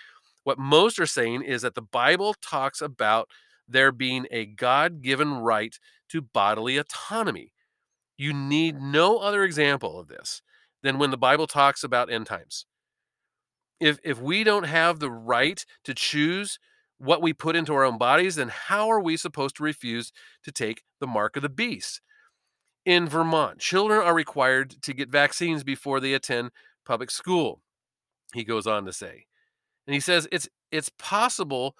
What 0.42 0.59
most 0.59 0.99
are 0.99 1.07
saying 1.07 1.42
is 1.42 1.62
that 1.62 1.77
the 1.77 1.83
Bible 1.83 2.35
talks 2.42 2.81
about 2.83 3.29
there 3.68 3.92
being 3.92 4.27
a 4.33 4.44
God-given 4.44 5.35
right 5.35 5.79
to 6.09 6.20
bodily 6.20 6.79
autonomy. 6.79 7.53
You 8.18 8.33
need 8.33 8.81
no 8.81 9.18
other 9.18 9.44
example 9.44 10.01
of 10.01 10.09
this 10.09 10.42
than 10.83 10.99
when 10.99 11.12
the 11.12 11.16
Bible 11.16 11.46
talks 11.46 11.85
about 11.85 12.11
end 12.11 12.27
times. 12.27 12.66
If 13.79 14.01
if 14.03 14.20
we 14.20 14.42
don't 14.42 14.64
have 14.64 14.99
the 14.99 15.12
right 15.12 15.64
to 15.85 15.94
choose 15.94 16.59
what 17.00 17.22
we 17.22 17.32
put 17.32 17.56
into 17.56 17.72
our 17.72 17.84
own 17.84 17.96
bodies, 17.96 18.36
then 18.36 18.48
how 18.48 18.90
are 18.90 19.00
we 19.00 19.16
supposed 19.16 19.56
to 19.56 19.62
refuse 19.62 20.12
to 20.44 20.52
take 20.52 20.82
the 21.00 21.06
mark 21.06 21.34
of 21.34 21.42
the 21.42 21.48
beast? 21.48 22.02
In 22.84 23.08
Vermont, 23.08 23.58
children 23.58 24.00
are 24.00 24.14
required 24.14 24.82
to 24.82 24.92
get 24.92 25.10
vaccines 25.10 25.64
before 25.64 25.98
they 25.98 26.12
attend 26.12 26.50
public 26.84 27.10
school. 27.10 27.62
He 28.34 28.44
goes 28.44 28.66
on 28.66 28.84
to 28.84 28.92
say. 28.92 29.26
And 29.86 29.94
he 29.94 30.00
says 30.00 30.28
it's 30.30 30.48
it's 30.70 30.90
possible 30.98 31.74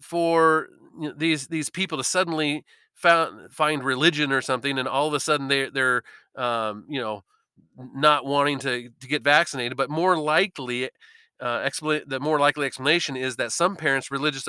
for 0.00 0.68
these 1.16 1.48
these 1.48 1.70
people 1.70 1.98
to 1.98 2.04
suddenly 2.04 2.64
found, 2.94 3.52
find 3.52 3.82
religion 3.82 4.32
or 4.32 4.42
something 4.42 4.78
and 4.78 4.86
all 4.86 5.08
of 5.08 5.14
a 5.14 5.20
sudden 5.20 5.48
they 5.48 5.70
they're 5.70 6.02
um, 6.36 6.84
you 6.88 7.00
know 7.00 7.24
not 7.94 8.26
wanting 8.26 8.58
to 8.60 8.90
to 9.00 9.08
get 9.08 9.24
vaccinated 9.24 9.76
but 9.76 9.90
more 9.90 10.16
likely 10.16 10.90
uh, 11.40 11.60
expla- 11.60 12.02
the 12.06 12.20
more 12.20 12.38
likely 12.38 12.66
explanation 12.66 13.16
is 13.16 13.36
that 13.36 13.52
some 13.52 13.76
parents 13.76 14.10
religious 14.10 14.48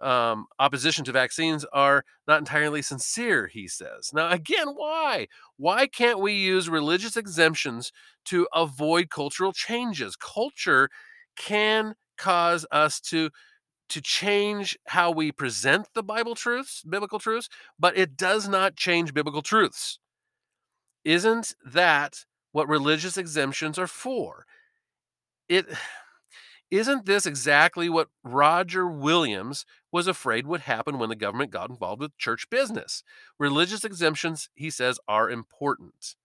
um, 0.00 0.46
opposition 0.58 1.04
to 1.04 1.12
vaccines 1.12 1.64
are 1.72 2.04
not 2.26 2.38
entirely 2.40 2.82
sincere, 2.82 3.46
he 3.46 3.68
says. 3.68 4.10
Now, 4.12 4.30
again, 4.30 4.68
why? 4.74 5.28
Why 5.56 5.86
can't 5.86 6.20
we 6.20 6.32
use 6.32 6.68
religious 6.68 7.16
exemptions 7.16 7.92
to 8.26 8.48
avoid 8.52 9.10
cultural 9.10 9.52
changes? 9.52 10.16
Culture 10.16 10.88
can 11.36 11.94
cause 12.18 12.66
us 12.72 13.00
to 13.00 13.30
to 13.90 14.00
change 14.00 14.78
how 14.86 15.10
we 15.10 15.30
present 15.32 15.86
the 15.94 16.02
Bible 16.02 16.34
truths, 16.34 16.82
biblical 16.88 17.18
truths, 17.18 17.48
but 17.78 17.96
it 17.96 18.16
does 18.16 18.48
not 18.48 18.76
change 18.76 19.14
biblical 19.14 19.42
truths. 19.42 19.98
Isn't 21.04 21.54
that 21.64 22.24
what 22.52 22.68
religious 22.68 23.16
exemptions 23.16 23.78
are 23.78 23.86
for? 23.86 24.46
It 25.48 25.66
isn't 26.72 27.04
this 27.04 27.26
exactly 27.26 27.90
what 27.90 28.08
Roger 28.24 28.88
Williams 28.88 29.66
was 29.92 30.06
afraid 30.06 30.46
would 30.46 30.62
happen 30.62 30.98
when 30.98 31.10
the 31.10 31.14
government 31.14 31.50
got 31.50 31.68
involved 31.68 32.00
with 32.00 32.16
church 32.16 32.48
business? 32.48 33.04
Religious 33.38 33.84
exemptions, 33.84 34.48
he 34.54 34.70
says, 34.70 34.98
are 35.06 35.30
important 35.30 36.16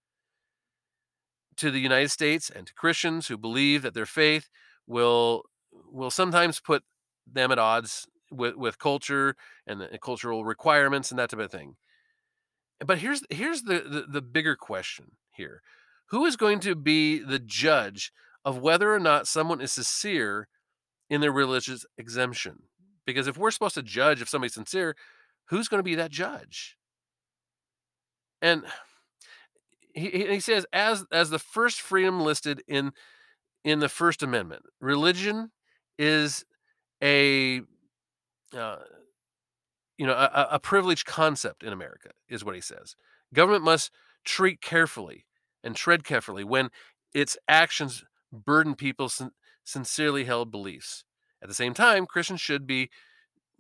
to 1.58 1.70
the 1.70 1.82
United 1.82 2.12
States 2.12 2.50
and 2.50 2.66
to 2.66 2.74
Christians 2.74 3.28
who 3.28 3.38
believe 3.38 3.82
that 3.82 3.94
their 3.94 4.06
faith 4.06 4.50
will 4.88 5.44
will 5.92 6.10
sometimes 6.10 6.62
put 6.62 6.84
them 7.30 7.52
at 7.52 7.60
odds 7.60 8.08
with, 8.32 8.56
with 8.56 8.80
culture 8.80 9.36
and 9.68 9.82
the 9.82 10.00
cultural 10.02 10.46
requirements 10.46 11.12
and 11.12 11.20
that 11.20 11.30
type 11.30 11.42
of 11.42 11.52
thing. 11.52 11.76
But 12.86 13.00
here's 13.00 13.22
here's 13.30 13.64
the, 13.64 13.82
the, 13.82 14.06
the 14.08 14.22
bigger 14.22 14.56
question 14.56 15.18
here. 15.34 15.62
Who 16.12 16.26
is 16.26 16.38
going 16.38 16.62
to 16.62 16.74
be 16.74 17.20
the 17.20 17.40
judge 17.40 18.14
of 18.48 18.58
whether 18.60 18.94
or 18.94 19.00
not 19.00 19.28
someone 19.28 19.60
is 19.60 19.74
sincere 19.74 20.48
in 21.10 21.20
their 21.20 21.34
religious 21.34 21.86
exemption. 21.98 22.60
Because 23.06 23.28
if 23.28 23.38
we're 23.38 23.52
supposed 23.52 23.76
to 23.76 23.84
judge 23.84 24.22
if 24.22 24.30
somebody's 24.30 24.54
sincere, 24.54 24.96
who's 25.50 25.68
going 25.68 25.80
to 25.80 25.84
be 25.84 25.96
that 25.96 26.12
judge? 26.12 26.78
And 28.42 28.64
he, 29.94 30.28
he 30.28 30.40
says, 30.40 30.66
as 30.72 31.04
as 31.12 31.30
the 31.30 31.40
first 31.40 31.82
freedom 31.82 32.22
listed 32.22 32.64
in 32.70 32.94
in 33.66 33.80
the 33.80 33.90
First 33.90 34.24
Amendment, 34.24 34.62
religion 34.80 35.52
is 36.00 36.46
a 37.04 37.64
uh, 38.58 38.78
you 39.98 40.08
know 40.08 40.14
a, 40.14 40.48
a 40.52 40.60
privileged 40.60 41.06
concept 41.06 41.64
in 41.64 41.74
America, 41.74 42.12
is 42.30 42.46
what 42.46 42.56
he 42.56 42.62
says. 42.62 42.96
Government 43.34 43.66
must 43.66 43.92
treat 44.24 44.62
carefully 44.62 45.26
and 45.66 45.76
tread 45.76 46.06
carefully 46.06 46.46
when 46.46 46.70
its 47.14 47.38
actions 47.50 48.06
burden 48.32 48.76
people's 48.76 49.16
sin- 49.16 49.32
sincerely 49.63 50.26
held 50.26 50.52
beliefs. 50.52 51.04
At 51.42 51.50
the 51.50 51.56
same 51.56 51.74
time, 51.74 52.06
Christians 52.06 52.42
should 52.42 52.66
be 52.66 52.90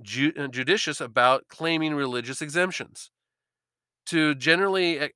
ju- 0.01 0.33
uh, 0.37 0.47
judicious 0.47 1.01
about 1.01 1.47
claiming 1.49 1.95
religious 1.95 2.41
exemptions 2.41 3.11
to 4.07 4.35
generally 4.35 4.99
uh, 5.01 5.07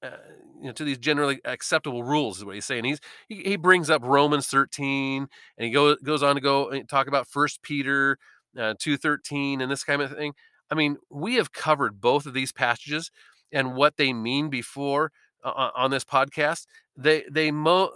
you 0.59 0.67
know, 0.67 0.71
to 0.73 0.83
these 0.83 0.99
generally 0.99 1.39
acceptable 1.43 2.03
rules 2.03 2.37
is 2.37 2.45
what 2.45 2.55
he's 2.55 2.65
saying. 2.65 2.83
He's 2.83 2.99
he, 3.27 3.41
he 3.43 3.55
brings 3.55 3.89
up 3.89 4.03
Romans 4.03 4.47
13 4.47 5.27
and 5.57 5.65
he 5.65 5.71
goes 5.71 5.97
goes 6.03 6.21
on 6.21 6.35
to 6.35 6.41
go 6.41 6.69
and 6.69 6.87
talk 6.87 7.07
about 7.07 7.27
First 7.27 7.63
Peter 7.63 8.17
uh, 8.57 8.75
2:13 8.79 9.61
and 9.61 9.71
this 9.71 9.83
kind 9.83 10.01
of 10.01 10.15
thing. 10.15 10.33
I 10.69 10.75
mean, 10.75 10.97
we 11.09 11.35
have 11.35 11.51
covered 11.51 11.99
both 11.99 12.25
of 12.25 12.33
these 12.33 12.51
passages 12.51 13.11
and 13.51 13.75
what 13.75 13.97
they 13.97 14.13
mean 14.13 14.49
before 14.49 15.11
uh, 15.43 15.71
on 15.75 15.91
this 15.91 16.05
podcast. 16.05 16.67
They 16.95 17.23
they 17.29 17.51
mo 17.51 17.91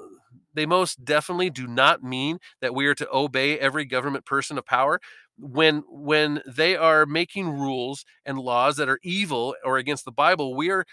they 0.55 0.65
most 0.65 1.05
definitely 1.05 1.49
do 1.49 1.67
not 1.67 2.03
mean 2.03 2.39
that 2.61 2.73
we 2.75 2.87
are 2.87 2.95
to 2.95 3.07
obey 3.11 3.59
every 3.59 3.85
government 3.85 4.25
person 4.25 4.57
of 4.57 4.65
power. 4.65 4.99
When 5.37 5.83
when 5.89 6.41
they 6.47 6.75
are 6.77 7.05
making 7.05 7.49
rules 7.49 8.05
and 8.25 8.39
laws 8.39 8.77
that 8.77 8.89
are 8.89 8.99
evil 9.03 9.55
or 9.65 9.77
against 9.77 10.05
the 10.05 10.11
bible 10.11 10.55
we 10.55 10.69
are 10.71 10.85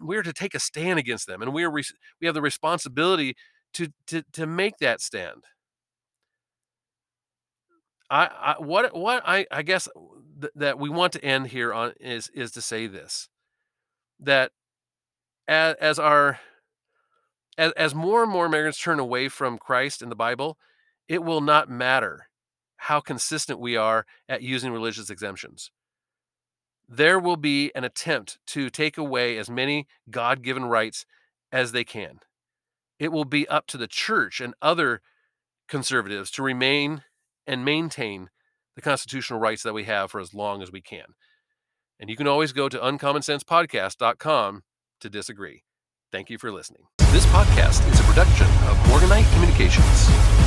we 0.00 0.16
are 0.16 0.22
to 0.22 0.32
take 0.32 0.54
a 0.54 0.60
stand 0.60 0.98
against 1.00 1.26
them 1.26 1.42
and 1.42 1.52
we 1.52 1.64
are 1.64 1.70
we 1.70 1.82
have 2.22 2.34
the 2.34 2.42
responsibility 2.42 3.36
to 3.74 3.88
to 4.06 4.22
to 4.32 4.46
make 4.46 4.78
that 4.78 5.00
stand. 5.00 5.44
I, 8.10 8.26
I 8.26 8.54
what 8.62 8.96
what 8.96 9.22
i 9.26 9.46
i 9.50 9.62
guess 9.62 9.86
th- 10.40 10.52
that 10.56 10.78
we 10.78 10.88
want 10.88 11.12
to 11.12 11.24
end 11.24 11.48
here 11.48 11.74
on 11.74 11.92
is 12.00 12.30
is 12.32 12.52
to 12.52 12.62
say 12.62 12.86
this 12.86 13.28
that 14.20 14.52
as, 15.48 15.76
as 15.80 15.98
our 15.98 16.40
as, 17.58 17.72
as 17.72 17.94
more 17.94 18.22
and 18.22 18.32
more 18.32 18.46
Americans 18.46 18.78
turn 18.78 18.98
away 18.98 19.28
from 19.28 19.58
Christ 19.58 20.00
and 20.00 20.10
the 20.10 20.16
Bible, 20.16 20.56
it 21.08 21.22
will 21.22 21.42
not 21.42 21.68
matter 21.68 22.28
how 22.82 23.00
consistent 23.00 23.60
we 23.60 23.76
are 23.76 24.06
at 24.28 24.40
using 24.42 24.72
religious 24.72 25.10
exemptions. 25.10 25.70
there 26.88 27.18
will 27.18 27.36
be 27.36 27.70
an 27.74 27.84
attempt 27.84 28.38
to 28.46 28.70
take 28.70 28.96
away 28.96 29.36
as 29.36 29.50
many 29.50 29.86
God 30.10 30.42
given 30.42 30.64
rights 30.64 31.04
as 31.52 31.72
they 31.72 31.84
can. 31.84 32.20
It 32.98 33.12
will 33.12 33.26
be 33.26 33.46
up 33.48 33.66
to 33.68 33.76
the 33.76 33.86
church 33.86 34.40
and 34.40 34.54
other 34.62 35.02
conservatives 35.68 36.30
to 36.32 36.42
remain 36.42 37.02
and 37.46 37.64
maintain 37.64 38.30
the 38.74 38.82
constitutional 38.82 39.38
rights 39.38 39.62
that 39.62 39.74
we 39.74 39.84
have 39.84 40.10
for 40.10 40.20
as 40.20 40.32
long 40.32 40.62
as 40.62 40.72
we 40.72 40.80
can. 40.80 41.14
And 42.00 42.08
you 42.08 42.16
can 42.16 42.26
always 42.26 42.52
go 42.52 42.68
to 42.68 42.78
uncommonsensepodcast.com 42.78 44.62
to 45.00 45.10
disagree. 45.10 45.64
Thank 46.10 46.30
you 46.30 46.38
for 46.38 46.50
listening. 46.50 46.82
This 47.12 47.26
podcast 47.26 47.90
is 47.92 48.00
a 48.00 48.02
production 48.04 48.46
of 48.66 48.76
Morganite 48.88 49.30
Communications. 49.34 50.37